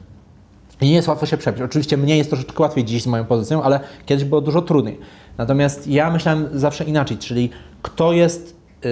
I 0.81 0.85
nie 0.85 0.95
jest 0.95 1.07
łatwo 1.07 1.25
się 1.25 1.37
przebić. 1.37 1.61
Oczywiście 1.61 1.97
mnie 1.97 2.17
jest 2.17 2.29
troszeczkę 2.29 2.63
łatwiej 2.63 2.85
dziś 2.85 3.03
z 3.03 3.07
moją 3.07 3.25
pozycją, 3.25 3.63
ale 3.63 3.79
kiedyś 4.05 4.23
było 4.23 4.41
dużo 4.41 4.61
trudniej. 4.61 4.99
Natomiast 5.37 5.87
ja 5.87 6.11
myślałem 6.11 6.49
zawsze 6.53 6.83
inaczej, 6.83 7.17
czyli 7.17 7.49
kto 7.81 8.13
jest, 8.13 8.55
yy, 8.83 8.89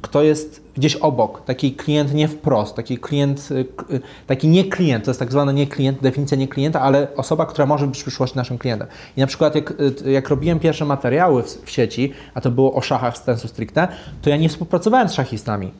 kto 0.00 0.22
jest 0.22 0.62
gdzieś 0.76 0.96
obok, 0.96 1.44
taki 1.44 1.72
klient 1.72 2.14
nie 2.14 2.28
wprost, 2.28 2.74
taki 2.74 2.98
klient, 2.98 3.50
yy, 3.50 4.00
taki 4.26 4.48
nie 4.48 4.64
klient, 4.64 5.04
to 5.04 5.10
jest 5.10 5.20
tak 5.20 5.30
zwany 5.30 5.54
nie 5.54 5.66
klient, 5.66 6.02
definicja 6.02 6.36
nie 6.36 6.48
klienta, 6.48 6.80
ale 6.80 7.08
osoba, 7.16 7.46
która 7.46 7.66
może 7.66 7.86
być 7.86 7.98
w 7.98 8.02
przyszłości 8.02 8.36
naszym 8.36 8.58
klientem. 8.58 8.88
I 9.16 9.20
na 9.20 9.26
przykład 9.26 9.54
jak, 9.54 9.74
yy, 10.04 10.12
jak 10.12 10.28
robiłem 10.28 10.58
pierwsze 10.58 10.84
materiały 10.84 11.42
w, 11.42 11.46
w 11.46 11.70
sieci, 11.70 12.12
a 12.34 12.40
to 12.40 12.50
było 12.50 12.74
o 12.74 12.80
szachach 12.80 13.18
z 13.18 13.24
sensu 13.24 13.48
stricte, 13.48 13.88
to 14.22 14.30
ja 14.30 14.36
nie 14.36 14.48
współpracowałem 14.48 15.08
z 15.08 15.12
szachistami 15.12 15.70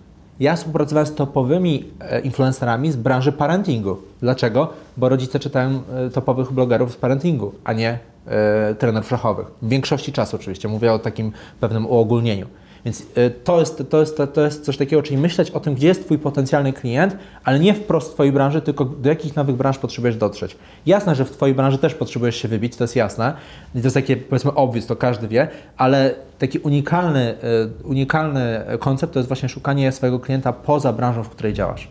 ja 0.40 0.56
współpracowałem 0.56 1.06
z 1.06 1.14
topowymi 1.14 1.84
e, 2.00 2.20
influencerami 2.20 2.92
z 2.92 2.96
branży 2.96 3.32
parentingu. 3.32 3.96
Dlaczego? 4.20 4.68
Bo 4.96 5.08
rodzice 5.08 5.38
czytają 5.38 5.82
e, 6.06 6.10
topowych 6.10 6.52
blogerów 6.52 6.92
z 6.92 6.96
parentingu, 6.96 7.52
a 7.64 7.72
nie 7.72 7.98
e, 8.26 8.74
trenerów 8.74 9.08
szachowych. 9.08 9.46
W 9.62 9.68
większości 9.68 10.12
czasu 10.12 10.36
oczywiście, 10.36 10.68
mówię 10.68 10.92
o 10.92 10.98
takim 10.98 11.32
pewnym 11.60 11.86
uogólnieniu. 11.86 12.46
Więc 12.86 13.00
y, 13.00 13.30
to 13.44 13.60
jest, 13.60 13.82
to, 13.90 14.00
jest, 14.00 14.22
to 14.34 14.40
jest 14.40 14.64
coś 14.64 14.76
takiego, 14.76 15.02
czyli 15.02 15.18
myśleć 15.18 15.50
o 15.50 15.60
tym, 15.60 15.74
gdzie 15.74 15.88
jest 15.88 16.04
Twój 16.04 16.18
potencjalny 16.18 16.72
klient, 16.72 17.16
ale 17.44 17.58
nie 17.58 17.74
wprost 17.74 18.10
w 18.10 18.14
Twojej 18.14 18.32
branży, 18.32 18.62
tylko 18.62 18.84
do 18.84 19.08
jakich 19.08 19.36
nowych 19.36 19.56
branż 19.56 19.78
potrzebujesz 19.78 20.16
dotrzeć. 20.16 20.56
Jasne, 20.86 21.14
że 21.14 21.24
w 21.24 21.30
Twojej 21.30 21.54
branży 21.54 21.78
też 21.78 21.94
potrzebujesz 21.94 22.36
się 22.36 22.48
wybić, 22.48 22.76
to 22.76 22.84
jest 22.84 22.96
jasne. 22.96 23.34
I 23.74 23.78
to 23.78 23.86
jest 23.86 23.94
takie, 23.94 24.16
powiedzmy, 24.16 24.54
obvious, 24.54 24.86
to 24.86 24.96
każdy 24.96 25.28
wie, 25.28 25.48
ale 25.76 26.14
taki 26.38 26.58
unikalny, 26.58 27.34
y, 27.82 27.84
unikalny 27.84 28.64
koncept 28.80 29.12
to 29.12 29.18
jest 29.18 29.28
właśnie 29.28 29.48
szukanie 29.48 29.92
swojego 29.92 30.20
klienta 30.20 30.52
poza 30.52 30.92
branżą, 30.92 31.22
w 31.22 31.28
której 31.28 31.54
działasz. 31.54 31.88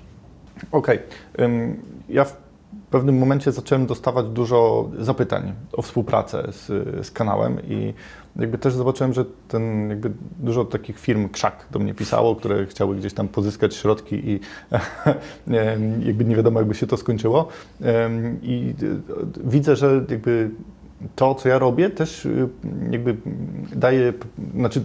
Okej. 0.72 1.00
Okay. 1.34 1.78
Ja 2.10 2.26
w 2.26 2.38
pewnym 2.90 3.18
momencie 3.18 3.52
zacząłem 3.52 3.86
dostawać 3.86 4.26
dużo 4.26 4.90
zapytań 5.00 5.54
o 5.74 5.82
współpracę 5.82 6.44
z, 6.52 6.68
z 7.06 7.12
kanałem 7.12 7.60
i 7.68 7.94
jakby 8.40 8.58
też 8.58 8.74
zobaczyłem, 8.74 9.14
że 9.14 9.26
ten 9.48 9.90
jakby 9.90 10.12
dużo 10.40 10.66
takich 10.66 11.00
firm 11.00 11.30
krzak 11.30 11.66
do 11.72 11.80
mnie 11.80 11.94
pisało, 11.94 12.36
które 12.36 12.66
chciały 12.66 12.96
gdzieś 12.96 13.14
tam 13.14 13.28
pozyskać 13.28 13.76
środki 13.76 14.30
i 14.30 14.40
jakby 16.08 16.26
nie 16.26 16.36
wiadomo, 16.36 16.60
jakby 16.60 16.76
się 16.76 16.88
to 16.88 16.98
skończyło. 16.98 17.48
I 18.42 18.74
widzę, 19.44 19.76
że 19.76 20.06
jakby 20.10 20.50
to, 21.16 21.36
co 21.36 21.50
ja 21.50 21.60
robię, 21.60 21.90
też 21.90 22.26
y, 22.26 22.50
jakby 22.92 23.16
daje, 23.76 24.14
znaczy 24.56 24.82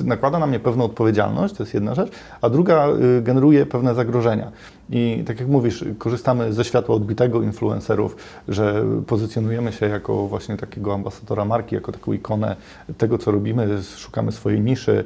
y, 0.00 0.04
nakłada 0.04 0.38
na 0.38 0.46
mnie 0.46 0.60
pewną 0.60 0.84
odpowiedzialność, 0.84 1.54
to 1.54 1.62
jest 1.62 1.74
jedna 1.74 1.94
rzecz, 1.94 2.10
a 2.40 2.50
druga 2.50 2.88
y, 2.88 3.22
generuje 3.22 3.66
pewne 3.66 3.94
zagrożenia. 3.94 4.52
I 4.92 5.24
tak 5.26 5.40
jak 5.40 5.48
mówisz, 5.48 5.84
korzystamy 5.98 6.52
ze 6.52 6.64
światła 6.64 6.94
odbitego 6.94 7.42
influencerów, 7.42 8.16
że 8.48 8.84
pozycjonujemy 9.06 9.72
się 9.72 9.88
jako 9.88 10.26
właśnie 10.26 10.56
takiego 10.56 10.94
ambasadora 10.94 11.44
marki, 11.44 11.74
jako 11.74 11.92
taką 11.92 12.12
ikonę 12.12 12.56
tego, 12.98 13.18
co 13.18 13.30
robimy, 13.30 13.82
szukamy 13.96 14.32
swojej 14.32 14.60
niszy, 14.60 15.04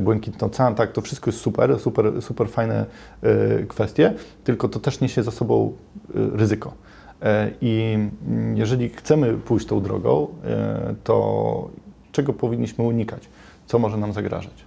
błękitny 0.00 0.46
ocean, 0.46 0.74
tak, 0.74 0.92
to 0.92 1.00
wszystko 1.00 1.30
jest 1.30 1.40
super, 1.40 1.80
super, 1.80 2.22
super 2.22 2.48
fajne 2.48 2.86
kwestie, 3.68 4.14
tylko 4.44 4.68
to 4.68 4.80
też 4.80 5.00
niesie 5.00 5.22
za 5.22 5.30
sobą 5.30 5.72
ryzyko. 6.14 6.72
E, 7.26 7.50
I 7.60 7.98
jeżeli 8.54 8.88
chcemy 8.88 9.34
pójść 9.34 9.66
tą 9.66 9.80
drogą, 9.80 10.28
e, 10.44 10.94
to 11.04 11.68
czego 12.12 12.32
powinniśmy 12.32 12.84
unikać? 12.84 13.28
Co 13.66 13.78
może 13.78 13.96
nam 13.96 14.12
zagrażać? 14.12 14.64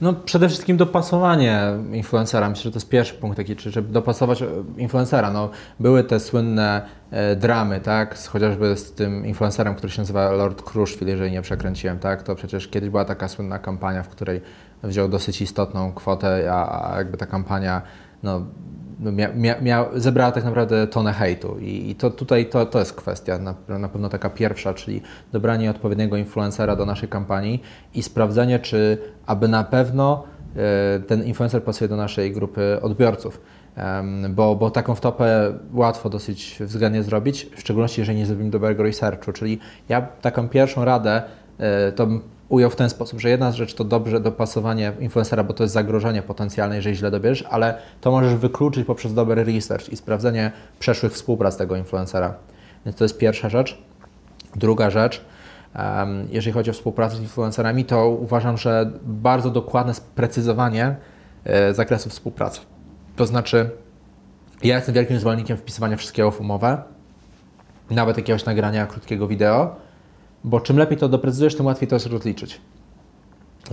No 0.00 0.12
przede 0.12 0.48
wszystkim 0.48 0.76
dopasowanie 0.76 1.60
influencera. 1.92 2.48
Myślę, 2.48 2.62
że 2.62 2.70
to 2.70 2.76
jest 2.76 2.88
pierwszy 2.88 3.14
punkt 3.14 3.36
taki, 3.36 3.56
żeby 3.58 3.92
dopasować 3.92 4.44
influencera. 4.76 5.30
No, 5.30 5.50
były 5.80 6.04
te 6.04 6.20
słynne 6.20 6.82
e, 7.10 7.36
dramy, 7.36 7.80
tak, 7.80 8.18
chociażby 8.18 8.76
z 8.76 8.92
tym 8.92 9.26
influencerem, 9.26 9.74
który 9.74 9.92
się 9.92 10.00
nazywa 10.00 10.30
Lord 10.30 10.62
Crushfield, 10.62 11.08
jeżeli 11.08 11.32
nie 11.32 11.42
przekręciłem, 11.42 11.98
tak, 11.98 12.22
to 12.22 12.34
przecież 12.34 12.68
kiedyś 12.68 12.90
była 12.90 13.04
taka 13.04 13.28
słynna 13.28 13.58
kampania, 13.58 14.02
w 14.02 14.08
której 14.08 14.40
wziął 14.82 15.08
dosyć 15.08 15.42
istotną 15.42 15.92
kwotę, 15.92 16.52
a, 16.52 16.92
a 16.92 16.98
jakby 16.98 17.16
ta 17.16 17.26
kampania 17.26 17.82
no, 18.22 18.46
mia, 19.02 19.28
mia, 19.34 19.60
mia, 19.60 19.86
zebrała 19.94 20.32
tak 20.32 20.44
naprawdę 20.44 20.86
tonę 20.86 21.12
hejtu 21.12 21.58
i, 21.60 21.90
i 21.90 21.94
to 21.94 22.10
tutaj 22.10 22.46
to, 22.46 22.66
to 22.66 22.78
jest 22.78 22.92
kwestia, 22.92 23.38
na, 23.38 23.54
na 23.78 23.88
pewno 23.88 24.08
taka 24.08 24.30
pierwsza, 24.30 24.74
czyli 24.74 25.02
dobranie 25.32 25.70
odpowiedniego 25.70 26.16
influencera 26.16 26.76
do 26.76 26.86
naszej 26.86 27.08
kampanii 27.08 27.62
i 27.94 28.02
sprawdzenie, 28.02 28.58
czy 28.58 28.98
aby 29.26 29.48
na 29.48 29.64
pewno 29.64 30.24
e, 30.56 31.00
ten 31.00 31.24
influencer 31.24 31.62
pasuje 31.62 31.88
do 31.88 31.96
naszej 31.96 32.32
grupy 32.32 32.78
odbiorców. 32.82 33.40
Bo, 34.30 34.54
bo 34.54 34.70
taką 34.70 34.94
wtopę 34.94 35.52
łatwo 35.72 36.10
dosyć 36.10 36.56
względnie 36.60 37.02
zrobić, 37.02 37.46
w 37.56 37.60
szczególności 37.60 38.00
jeżeli 38.00 38.18
nie 38.18 38.26
zrobimy 38.26 38.50
dobrego 38.50 38.82
researchu. 38.82 39.32
Czyli 39.32 39.58
ja 39.88 40.00
taką 40.00 40.48
pierwszą 40.48 40.84
radę 40.84 41.22
e, 41.58 41.92
to 41.92 42.06
ujął 42.52 42.70
w 42.70 42.76
ten 42.76 42.90
sposób, 42.90 43.20
że 43.20 43.30
jedna 43.30 43.52
rzecz 43.52 43.74
to 43.74 43.84
dobrze 43.84 44.20
dopasowanie 44.20 44.92
influencera, 45.00 45.44
bo 45.44 45.54
to 45.54 45.64
jest 45.64 45.74
zagrożenie 45.74 46.22
potencjalne, 46.22 46.76
jeżeli 46.76 46.96
źle 46.96 47.10
dobierzesz, 47.10 47.48
ale 47.50 47.78
to 48.00 48.10
możesz 48.10 48.34
wykluczyć 48.34 48.86
poprzez 48.86 49.14
dobry 49.14 49.44
research 49.44 49.88
i 49.88 49.96
sprawdzenie 49.96 50.52
przeszłych 50.78 51.12
współprac 51.12 51.56
tego 51.56 51.76
influencera. 51.76 52.34
Więc 52.86 52.96
to 52.96 53.04
jest 53.04 53.18
pierwsza 53.18 53.48
rzecz. 53.48 53.78
Druga 54.56 54.90
rzecz, 54.90 55.24
jeżeli 56.30 56.52
chodzi 56.52 56.70
o 56.70 56.74
współpracę 56.74 57.16
z 57.16 57.20
influencerami, 57.20 57.84
to 57.84 58.08
uważam, 58.08 58.58
że 58.58 58.90
bardzo 59.02 59.50
dokładne 59.50 59.94
sprecyzowanie 59.94 60.96
e, 61.44 61.74
zakresu 61.74 62.10
współpracy. 62.10 62.60
To 63.16 63.26
znaczy, 63.26 63.70
Ja 64.62 64.76
jestem 64.76 64.94
wielkim 64.94 65.18
zwolennikiem 65.18 65.56
wpisywania 65.56 65.96
wszystkiego 65.96 66.30
w 66.30 66.40
umowę, 66.40 66.82
nawet 67.90 68.16
jakiegoś 68.16 68.44
nagrania 68.44 68.86
krótkiego 68.86 69.28
wideo, 69.28 69.76
bo 70.44 70.60
czym 70.60 70.78
lepiej 70.78 70.98
to 70.98 71.08
doprecyzujesz, 71.08 71.56
tym 71.56 71.66
łatwiej 71.66 71.88
to 71.88 71.96
jest 71.96 72.06
rozliczyć. 72.06 72.60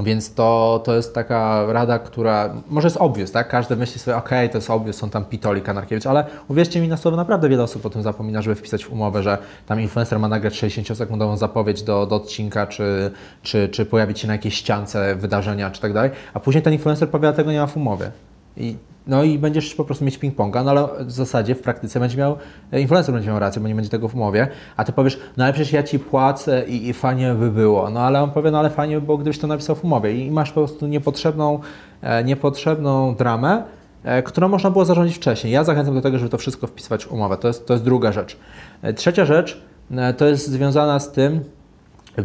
Więc 0.03 0.34
to, 0.34 0.82
to 0.84 0.95
jest 0.95 1.15
taka 1.15 1.65
rada, 1.67 1.99
która 1.99 2.53
może 2.69 2.88
jest 2.88 2.97
obvious, 2.97 3.32
tak? 3.32 3.47
Każdy 3.47 3.75
myśli 3.75 3.99
sobie, 3.99 4.17
ok, 4.17 4.29
to 4.51 4.58
jest 4.58 4.69
obvious, 4.69 4.95
są 4.95 5.10
tam 5.10 5.25
Pitoli, 5.25 5.62
Kanarkiewicz, 5.62 6.05
ale 6.05 6.25
uwierzcie 6.47 6.82
mi 6.82 6.88
na 6.88 6.97
słowo, 6.97 7.17
naprawdę 7.17 7.49
wiele 7.49 7.63
osób 7.63 7.86
o 7.86 7.89
tym 7.89 8.01
zapomina, 8.01 8.41
żeby 8.41 8.55
wpisać 8.55 8.86
w 8.86 8.91
umowę, 8.91 9.23
że 9.23 9.38
tam 9.65 9.82
influencer 9.82 10.19
ma 10.19 10.27
nagrać 10.27 10.63
60-sekundową 10.63 11.38
zapowiedź 11.38 11.84
do, 11.84 12.05
do 12.05 12.15
odcinka, 12.15 12.67
czy, 12.67 13.12
czy, 13.41 13.69
czy 13.69 13.86
pojawić 13.86 14.19
się 14.19 14.27
na 14.27 14.34
jakiejś 14.34 14.55
ściance 14.55 15.15
wydarzenia, 15.15 15.71
czy 15.71 15.82
tak 15.82 15.93
dalej, 15.93 16.12
a 16.34 16.39
później 16.39 16.62
ten 16.62 16.73
influencer 16.73 17.10
powie, 17.10 17.27
a 17.27 17.34
tego 17.34 17.51
nie 17.51 17.60
ma 17.60 17.67
w 17.67 17.77
umowie. 17.77 18.12
I 18.59 18.75
no 19.09 19.23
i 19.23 19.39
będziesz 19.39 19.75
po 19.75 19.85
prostu 19.85 20.05
mieć 20.05 20.19
ping-ponga, 20.19 20.65
no 20.65 20.71
ale 20.71 20.87
w 21.05 21.11
zasadzie 21.11 21.55
w 21.55 21.61
praktyce 21.61 21.99
będzie 21.99 22.17
miał, 22.17 22.37
influencer 22.73 23.13
będzie 23.13 23.29
miał 23.29 23.39
rację, 23.39 23.61
bo 23.61 23.67
nie 23.67 23.75
będzie 23.75 23.89
tego 23.89 24.07
w 24.07 24.15
umowie, 24.15 24.47
a 24.77 24.83
ty 24.83 24.91
powiesz, 24.91 25.19
no 25.37 25.43
ale 25.43 25.53
przecież 25.53 25.73
ja 25.73 25.83
ci 25.83 25.99
płacę 25.99 26.65
i, 26.67 26.87
i 26.87 26.93
fajnie 26.93 27.33
by 27.33 27.51
było, 27.51 27.89
no 27.89 27.99
ale 27.99 28.21
on 28.21 28.31
powie, 28.31 28.51
no 28.51 28.59
ale 28.59 28.69
fajnie 28.69 28.95
by 28.95 29.01
było, 29.05 29.17
gdybyś 29.17 29.39
to 29.39 29.47
napisał 29.47 29.75
w 29.75 29.83
umowie. 29.83 30.25
I 30.25 30.31
masz 30.31 30.51
po 30.51 30.61
prostu 30.61 30.87
niepotrzebną, 30.87 31.59
e, 32.01 32.23
niepotrzebną 32.23 33.15
dramę, 33.15 33.63
e, 34.03 34.23
którą 34.23 34.47
można 34.47 34.71
było 34.71 34.85
zarządzić 34.85 35.17
wcześniej. 35.17 35.53
Ja 35.53 35.63
zachęcam 35.63 35.95
do 35.95 36.01
tego, 36.01 36.17
żeby 36.17 36.29
to 36.29 36.37
wszystko 36.37 36.67
wpisywać 36.67 37.05
w 37.05 37.11
umowę, 37.11 37.37
to 37.37 37.47
jest, 37.47 37.67
to 37.67 37.73
jest 37.73 37.85
druga 37.85 38.11
rzecz. 38.11 38.37
E, 38.81 38.93
trzecia 38.93 39.25
rzecz 39.25 39.61
e, 39.91 40.13
to 40.13 40.25
jest 40.25 40.47
związana 40.47 40.99
z 40.99 41.11
tym, 41.11 41.43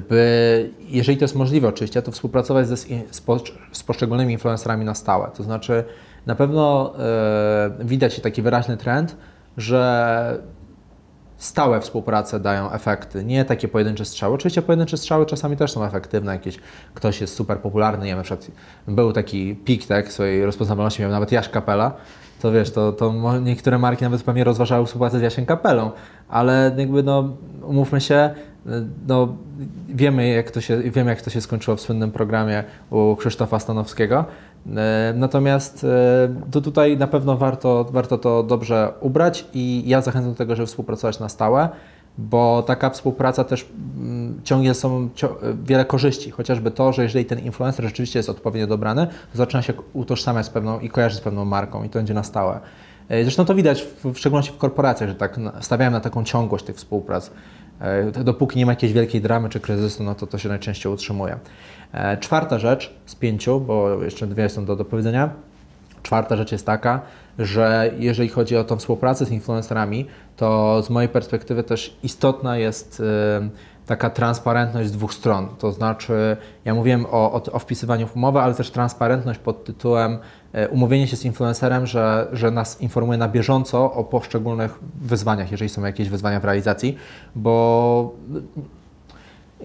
by, 0.09 0.71
jeżeli 0.89 1.19
to 1.19 1.25
jest 1.25 1.35
możliwe 1.35 1.69
oczywiście, 1.69 2.03
to 2.03 2.13
współpracować 2.13 2.69
ze, 2.69 2.77
z 3.73 3.83
poszczególnymi 3.83 4.33
influencerami 4.33 4.85
na 4.85 4.95
stałe, 4.95 5.31
to 5.37 5.43
znaczy 5.43 5.85
na 6.27 6.35
pewno 6.35 6.95
e, 6.99 7.71
widać 7.81 8.21
taki 8.21 8.43
wyraźny 8.43 8.77
trend, 8.77 9.17
że 9.57 10.39
stałe 11.37 11.81
współprace 11.81 12.41
dają 12.41 12.71
efekty, 12.71 13.25
nie 13.25 13.45
takie 13.45 13.69
pojedyncze 13.69 14.05
strzały. 14.05 14.35
Oczywiście 14.35 14.63
pojedyncze 14.63 14.97
strzały 14.97 15.27
czasami 15.27 15.57
też 15.57 15.73
są 15.73 15.85
efektywne, 15.85 16.33
jakieś 16.33 16.59
ktoś 16.95 17.21
jest 17.21 17.35
super 17.35 17.59
popularny, 17.59 18.09
ja 18.09 18.17
na 18.17 18.23
przykład 18.23 18.51
był 18.89 19.13
taki 19.13 19.57
pik 19.57 19.87
tak, 19.87 20.13
swojej 20.13 20.47
rozpoznawalności, 20.47 21.03
miał 21.03 21.11
nawet 21.11 21.33
Jaś 21.33 21.49
Kapela, 21.49 21.93
to 22.41 22.53
wiesz, 22.53 22.71
to, 22.71 22.93
to 22.93 23.39
niektóre 23.41 23.79
marki 23.79 24.05
nawet 24.05 24.23
pewnie 24.23 24.45
rozważały 24.45 24.87
współpracę 24.87 25.19
z 25.19 25.23
Jasiem 25.23 25.47
Kapelą, 25.47 25.91
ale 26.29 26.75
jakby 26.77 27.03
no, 27.03 27.37
umówmy 27.63 28.01
się, 28.01 28.31
no, 29.09 29.37
wiemy, 29.89 30.29
jak 30.29 30.51
to 30.51 30.61
się, 30.61 30.83
wiemy, 30.83 31.11
jak 31.11 31.23
to 31.23 31.31
się 31.31 31.41
skończyło 31.41 31.77
w 31.77 31.81
słynnym 31.81 32.11
programie 32.11 32.65
u 32.91 33.17
Krzysztofa 33.17 33.59
Stanowskiego, 33.59 34.25
natomiast 35.15 35.85
e, 35.85 36.51
to 36.51 36.61
tutaj 36.61 36.99
na 36.99 37.07
pewno 37.07 37.37
warto, 37.37 37.85
warto 37.91 38.19
to 38.19 38.43
dobrze 38.43 38.93
ubrać 39.01 39.45
i 39.55 39.83
ja 39.87 40.01
zachęcam 40.01 40.31
do 40.31 40.37
tego, 40.37 40.57
żeby 40.57 40.67
współpracować 40.67 41.21
na 41.21 41.29
stałe, 41.29 41.69
bo 42.19 42.63
taka 42.63 42.91
współpraca 42.91 43.45
też 43.45 43.67
mm, 43.97 44.41
ciągnie 44.45 44.75
są 44.75 45.09
wiele 45.65 45.85
korzyści, 45.85 46.31
chociażby 46.31 46.71
to, 46.71 46.93
że 46.93 47.03
jeżeli 47.03 47.25
ten 47.25 47.39
influencer 47.39 47.85
rzeczywiście 47.85 48.19
jest 48.19 48.29
odpowiednio 48.29 48.67
dobrany, 48.67 49.07
to 49.07 49.39
zaczyna 49.39 49.63
się 49.63 49.73
utożsamiać 49.93 50.47
z 50.47 50.51
pewną 50.51 50.81
i 50.81 50.89
kojarzyć 50.89 51.19
z 51.19 51.23
pewną 51.23 51.45
marką 51.45 51.85
i 51.85 51.89
to 51.89 51.99
będzie 51.99 52.15
na 52.15 52.23
stałe. 52.23 52.61
E, 53.09 53.23
zresztą 53.23 53.45
to 53.45 53.55
widać 53.55 53.83
w, 53.83 54.13
w 54.13 54.19
szczególności 54.19 54.53
w 54.53 54.57
korporacjach, 54.57 55.11
że 55.11 55.15
tak 55.15 55.41
stawiają 55.61 55.91
na 55.91 56.01
taką 56.01 56.25
ciągłość 56.25 56.65
tych 56.65 56.77
współprac. 56.77 57.31
Dopóki 58.25 58.59
nie 58.59 58.67
ma 58.67 58.73
jakiejś 58.73 58.93
wielkiej 58.93 59.21
dramy 59.21 59.49
czy 59.49 59.61
kryzysu, 59.61 60.05
no 60.05 60.15
to 60.15 60.27
to 60.27 60.39
się 60.39 60.49
najczęściej 60.49 60.93
utrzymuje. 60.93 61.39
E, 61.95 62.17
czwarta 62.17 62.59
rzecz 62.59 62.95
z 63.07 63.15
pięciu, 63.15 63.61
bo 63.61 64.03
jeszcze 64.03 64.27
dwie 64.27 64.49
są 64.49 64.65
do, 64.65 64.77
do 64.77 64.85
powiedzenia. 64.85 65.31
Czwarta 66.03 66.37
rzecz 66.37 66.53
jest 66.53 66.67
taka, 66.67 67.01
że 67.39 67.91
jeżeli 67.99 68.29
chodzi 68.29 68.57
o 68.57 68.65
tą 68.65 68.77
współpracę 68.77 69.25
z 69.27 69.31
influencerami, 69.31 70.07
to 70.37 70.83
z 70.83 70.91
mojej 70.91 71.09
perspektywy 71.09 71.63
też 71.63 71.97
istotna 72.03 72.59
jest 72.59 73.03
e, 73.41 73.49
taka 73.87 74.11
transparentność 74.11 74.89
z 74.89 74.93
dwóch 74.93 75.15
stron. 75.15 75.49
To 75.59 75.73
znaczy, 75.73 76.37
ja 76.65 76.75
mówiłem 76.75 77.07
o, 77.07 77.33
o, 77.33 77.43
o 77.53 77.59
wpisywaniu 77.59 78.07
w 78.07 78.17
umowę, 78.17 78.43
ale 78.43 78.55
też 78.55 78.71
transparentność 78.71 79.39
pod 79.39 79.65
tytułem 79.65 80.19
e, 80.53 80.69
umówienie 80.69 81.07
się 81.07 81.17
z 81.17 81.25
influencerem, 81.25 81.87
że, 81.87 82.27
że 82.33 82.51
nas 82.51 82.81
informuje 82.81 83.19
na 83.19 83.29
bieżąco 83.29 83.93
o 83.93 84.05
poszczególnych 84.05 84.79
wyzwaniach, 85.01 85.51
jeżeli 85.51 85.69
są 85.69 85.85
jakieś 85.85 86.09
wyzwania 86.09 86.41
w 86.41 86.45
realizacji, 86.45 86.97
bo 87.35 88.15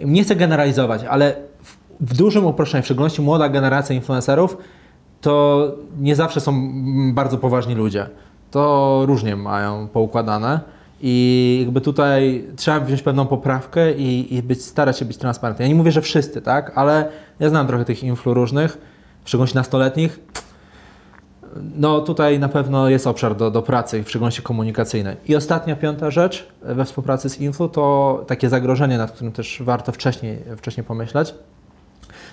nie 0.06 0.24
chcę 0.24 0.36
generalizować, 0.36 1.04
ale 1.04 1.49
w 2.00 2.18
dużym 2.18 2.46
uproszczeniu, 2.46 2.82
w 2.82 2.86
szczególności 2.86 3.22
młoda 3.22 3.50
generacja 3.50 3.96
influencerów, 3.96 4.58
to 5.22 5.68
nie 6.00 6.16
zawsze 6.16 6.42
są 6.42 6.72
bardzo 7.14 7.38
poważni 7.38 7.76
ludzie. 7.76 8.10
To 8.52 9.04
różnie 9.06 9.36
mają 9.36 9.88
poukładane. 9.88 10.60
I 11.02 11.58
jakby 11.64 11.82
tutaj 11.82 12.44
trzeba 12.56 12.80
wziąć 12.80 13.02
pewną 13.02 13.26
poprawkę 13.26 13.94
i, 13.94 14.36
i 14.36 14.44
być, 14.44 14.66
starać 14.66 15.00
się 15.00 15.06
być 15.06 15.18
transparentny. 15.18 15.66
Ja 15.66 15.70
nie 15.70 15.76
mówię, 15.76 15.92
że 15.92 16.02
wszyscy, 16.02 16.42
tak, 16.42 16.72
ale 16.76 17.10
ja 17.40 17.50
znam 17.50 17.68
trochę 17.68 17.86
tych 17.86 18.04
influ 18.04 18.34
różnych, 18.34 18.78
w 19.24 19.28
szczególności 19.30 19.56
nastoletnich. 19.56 20.20
No 21.76 22.02
tutaj 22.02 22.40
na 22.40 22.50
pewno 22.50 22.90
jest 22.90 23.08
obszar 23.08 23.36
do, 23.36 23.52
do 23.52 23.62
pracy, 23.62 24.04
w 24.04 24.10
szczególności 24.10 24.42
komunikacyjnej. 24.42 25.16
I 25.26 25.36
ostatnia, 25.36 25.76
piąta 25.76 26.12
rzecz 26.12 26.48
we 26.62 26.86
współpracy 26.86 27.30
z 27.30 27.42
influ 27.42 27.70
to 27.70 28.24
takie 28.28 28.50
zagrożenie, 28.50 28.98
nad 28.98 29.12
którym 29.12 29.34
też 29.34 29.62
warto 29.66 29.92
wcześniej, 29.92 30.38
wcześniej 30.58 30.84
pomyśleć 30.84 31.34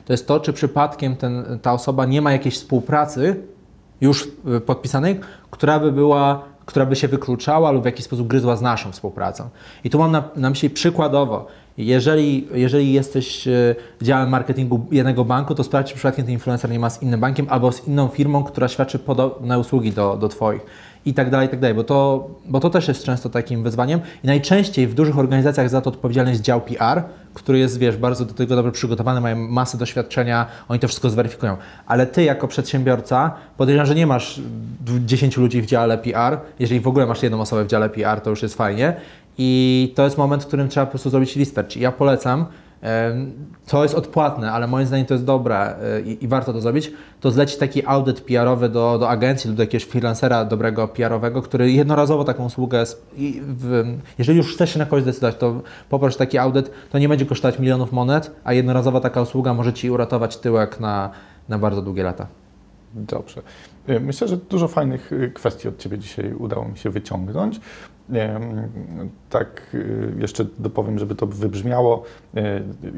to 0.07 0.13
jest 0.13 0.29
to, 0.29 0.41
czy 0.41 0.53
przypadkiem 0.53 1.17
ten, 1.17 1.59
ta 1.63 1.73
osoba 1.73 2.05
nie 2.05 2.23
ma 2.23 2.33
jakiejś 2.33 2.55
współpracy 2.55 3.43
już 4.01 4.29
y, 4.57 4.61
podpisanej, 4.61 5.21
która 5.51 5.81
by 5.81 5.93
była, 5.93 6.43
która 6.67 6.87
by 6.87 6.97
się 6.97 7.09
wykluczała 7.09 7.71
lub 7.71 7.83
w 7.83 7.87
jakiś 7.87 8.05
sposób 8.05 8.27
gryzła 8.27 8.57
z 8.57 8.63
naszą 8.63 8.93
współpracą. 8.93 9.49
I 9.85 9.91
tu 9.91 9.99
mam 9.99 10.13
na, 10.13 10.25
na 10.37 10.51
myśli 10.51 10.71
przykładowo, 10.71 11.47
jeżeli, 11.79 12.49
jeżeli 12.55 12.93
jesteś 12.93 13.49
y, 13.49 13.77
działem 14.03 14.29
marketingu 14.29 14.87
jednego 14.91 15.25
banku, 15.25 15.55
to 15.55 15.65
sprawdź, 15.65 15.89
czy 15.89 15.95
przypadkiem 15.95 16.25
ten 16.25 16.35
influencer 16.35 16.71
nie 16.71 16.79
ma 16.79 16.91
z 16.91 17.03
innym 17.03 17.21
bankiem 17.21 17.47
albo 17.51 17.73
z 17.73 17.89
inną 17.89 18.09
firmą, 18.09 18.45
która 18.45 18.69
świadczy 18.69 18.99
podobne 18.99 19.59
usługi 19.59 19.93
do, 19.93 20.17
do 20.17 20.29
Twoich. 20.29 20.61
I 21.07 21.15
tak 21.15 21.31
dalej, 21.31 21.47
i 21.47 21.51
tak 21.51 21.61
dalej, 21.61 21.75
bo 21.75 21.85
to, 21.85 22.29
bo 22.47 22.61
to 22.61 22.71
też 22.71 22.89
jest 22.89 23.05
często 23.05 23.29
takim 23.29 23.63
wyzwaniem. 23.63 24.01
I 24.25 24.27
najczęściej 24.27 24.87
w 24.87 24.95
dużych 24.95 25.19
organizacjach 25.19 25.69
za 25.69 25.81
to 25.81 25.91
odpowiedzialny 25.91 26.31
jest 26.31 26.43
dział 26.43 26.61
PR, 26.61 27.03
który 27.35 27.59
jest, 27.59 27.79
wiesz, 27.79 27.97
bardzo 27.97 28.25
do 28.25 28.35
tego 28.35 28.57
dobrze 28.57 28.73
przygotowany, 28.73 29.21
mają 29.21 29.37
masę 29.37 29.79
doświadczenia, 29.79 30.47
oni 30.69 30.81
to 30.81 30.89
wszystko 30.89 31.11
zweryfikują. 31.11 31.57
Ale 31.87 32.07
ty 32.07 32.25
jako 32.25 32.49
przedsiębiorca, 32.49 33.35
podejrzewam, 33.57 33.87
że 33.87 33.95
nie 33.95 34.07
masz 34.07 34.41
10 35.07 35.37
ludzi 35.37 35.63
w 35.63 35.67
dziale 35.67 35.99
PR, 35.99 36.39
jeżeli 36.59 36.81
w 36.81 36.89
ogóle 36.89 37.07
masz 37.07 37.23
jedną 37.23 37.41
osobę 37.41 37.65
w 37.65 37.67
dziale 37.67 37.89
PR, 37.89 38.21
to 38.21 38.31
już 38.31 38.43
jest 38.43 38.55
fajnie 38.55 38.97
i 39.39 39.93
to 39.97 40.05
jest 40.05 40.19
moment, 40.19 40.43
w 40.43 40.47
którym 40.47 40.69
trzeba 40.69 40.87
po 40.87 40.91
prostu 40.91 41.11
zrobić 41.11 41.37
research. 41.37 41.77
I 41.77 41.81
ja 41.81 41.93
polecam, 41.93 42.47
to 43.67 43.83
jest 43.83 43.95
odpłatne, 43.95 44.53
ale 44.53 44.67
moim 44.67 44.87
zdaniem 44.87 45.07
to 45.07 45.15
jest 45.15 45.25
dobre 45.25 45.77
i, 46.05 46.25
i, 46.25 46.29
warto 46.29 46.53
to 46.53 46.61
zrobić, 46.61 46.93
to 47.21 47.31
zlecić 47.31 47.57
taki 47.57 47.87
audyt 47.87 48.21
PR-owy 48.21 48.69
do, 48.69 48.99
do 48.99 49.09
agencji 49.09 49.49
lub 49.49 49.57
do 49.57 49.63
jakiegoś 49.63 49.85
freelancera 49.85 50.45
dobrego 50.45 50.89
PR-owego, 50.89 51.43
który 51.43 51.73
jednorazowo 51.73 52.25
taką 52.25 52.45
usługę, 52.45 52.85
w, 53.43 53.85
jeżeli 54.19 54.39
już 54.39 54.55
chcesz 54.55 54.73
się 54.73 54.79
na 54.79 54.87
kogoś 54.87 55.03
zdecydować, 55.03 55.37
to 55.37 55.61
poproś 55.89 56.17
taki 56.17 56.39
audyt, 56.39 56.71
to 56.91 56.99
nie 56.99 57.09
będzie 57.09 57.27
kosztować 57.27 57.59
milionów 57.59 57.93
monet, 57.93 58.31
a 58.45 58.53
jednorazowa 58.53 59.01
taka 59.01 59.21
usługa 59.21 59.55
może 59.55 59.73
Ci 59.73 59.91
uratować 59.91 60.37
tyłek 60.37 60.81
na, 60.81 61.11
na 61.49 61.59
bardzo 61.59 61.83
długie 61.83 62.03
lata. 62.03 62.27
Dobrze. 62.95 63.43
E, 63.87 64.01
myślę, 64.01 64.29
że 64.29 64.37
dużo 64.37 64.69
fajnych 64.69 65.13
e, 65.13 65.29
kwestii 65.29 65.69
od 65.69 65.79
Ciebie 65.79 65.99
dzisiaj 65.99 66.35
udało 66.35 66.69
mi 66.69 66.79
się 66.79 66.91
wyciągnąć. 66.91 67.61
Tak, 69.31 69.63
y, 69.75 70.13
jeszcze 70.19 70.45
dopowiem, 70.59 70.99
żeby 70.99 71.15
to 71.15 71.27
wybrzmiało. 71.27 72.03
Y, 72.37 72.41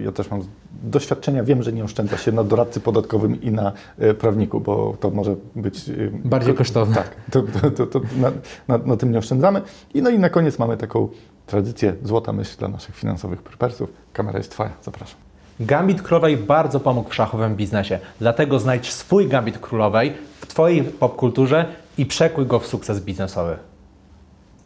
ja 0.02 0.12
też 0.12 0.30
mam 0.30 0.42
doświadczenia, 0.82 1.44
wiem, 1.44 1.62
że 1.62 1.72
nie 1.72 1.84
oszczędza 1.84 2.16
się 2.16 2.32
na 2.32 2.44
doradcy 2.44 2.80
podatkowym 2.80 3.42
i 3.42 3.50
na 3.50 3.72
y, 4.02 4.14
prawniku, 4.14 4.60
bo 4.60 4.96
to 5.00 5.10
może 5.10 5.36
być. 5.56 5.90
Bardziej 6.12 6.54
kosztowne. 6.54 6.94
Tak, 6.94 7.16
to, 7.30 7.42
to, 7.42 7.70
to, 7.70 7.86
to 7.86 8.00
na, 8.16 8.32
na, 8.68 8.84
na, 8.84 8.96
tym 8.96 9.12
nie 9.12 9.18
oszczędzamy. 9.18 9.62
I 9.94 10.02
no 10.02 10.10
i 10.10 10.18
na 10.18 10.30
koniec 10.30 10.58
mamy 10.58 10.76
taką 10.76 11.08
tradycję, 11.46 11.94
złota 12.02 12.32
myśl 12.32 12.58
dla 12.58 12.68
naszych 12.68 12.96
finansowych 12.96 13.42
prepersów. 13.42 13.92
Kamera 14.12 14.38
jest 14.38 14.50
Twoja, 14.50 14.70
zapraszam. 14.82 15.18
Gambit 15.60 16.02
Królowej 16.02 16.36
bardzo 16.36 16.80
pomógł 16.80 17.10
w 17.10 17.14
szachowym 17.14 17.56
biznesie, 17.56 17.98
dlatego 18.20 18.58
znajdź 18.58 18.92
swój 18.92 19.28
Gambit 19.28 19.58
Królowej 19.58 20.12
w 20.40 20.46
Twojej 20.46 20.84
popkulturze 20.84 21.66
i 21.98 22.06
przekuj 22.06 22.46
go 22.46 22.58
w 22.58 22.66
sukces 22.66 23.00
biznesowy. 23.00 23.56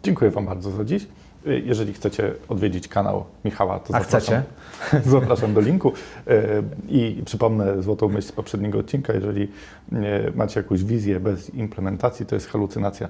Dziękuję 0.03 0.31
Wam 0.31 0.47
bardzo 0.47 0.71
za 0.71 0.85
dziś. 0.85 1.07
Y, 1.47 1.63
jeżeli 1.67 1.93
chcecie 1.93 2.33
odwiedzić 2.49 2.89
kanał 2.89 3.25
Michała, 3.45 3.79
to 3.79 3.95
A 3.95 4.01
zapraszam, 4.01 4.21
chcecie? 4.21 4.43
zapraszam 5.21 5.55
do 5.55 5.61
linku. 5.61 5.93
Y, 6.29 6.63
I 6.89 7.23
przypomnę 7.25 7.83
złotą 7.83 8.09
myśl 8.09 8.29
z 8.29 8.33
poprzedniego 8.33 8.79
odcinka. 8.79 9.13
Jeżeli 9.13 9.43
y, 9.43 9.99
macie 10.35 10.61
jakąś 10.61 10.85
wizję 10.85 11.21
bez 11.21 11.55
implementacji, 11.55 12.27
to 12.27 12.35
jest 12.35 12.49
halucynacja, 12.49 13.09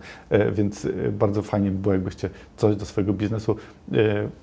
więc 0.53 0.89
bardzo 1.13 1.43
fajnie 1.43 1.71
by 1.71 1.79
było, 1.79 1.95
jakbyście 1.95 2.31
coś 2.57 2.77
do 2.77 2.85
swojego 2.85 3.13
biznesu 3.13 3.57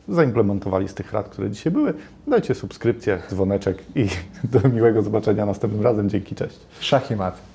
zaimplementowali 0.08 0.88
z 0.88 0.94
tych 0.94 1.14
rad, 1.14 1.30
które 1.30 1.50
dzisiaj 1.50 1.74
były. 1.74 1.94
Dajcie 2.28 2.56
subskrypcję, 2.56 3.20
dzwoneczek 3.30 3.78
i 3.96 4.08
do 4.62 4.70
miłego 4.70 5.02
zobaczenia 5.02 5.46
następnym 5.46 5.84
razem. 5.84 6.10
Dzięki, 6.10 6.36
cześć. 6.36 6.60
Szach 6.80 7.12
i 7.12 7.16
mat. 7.16 7.49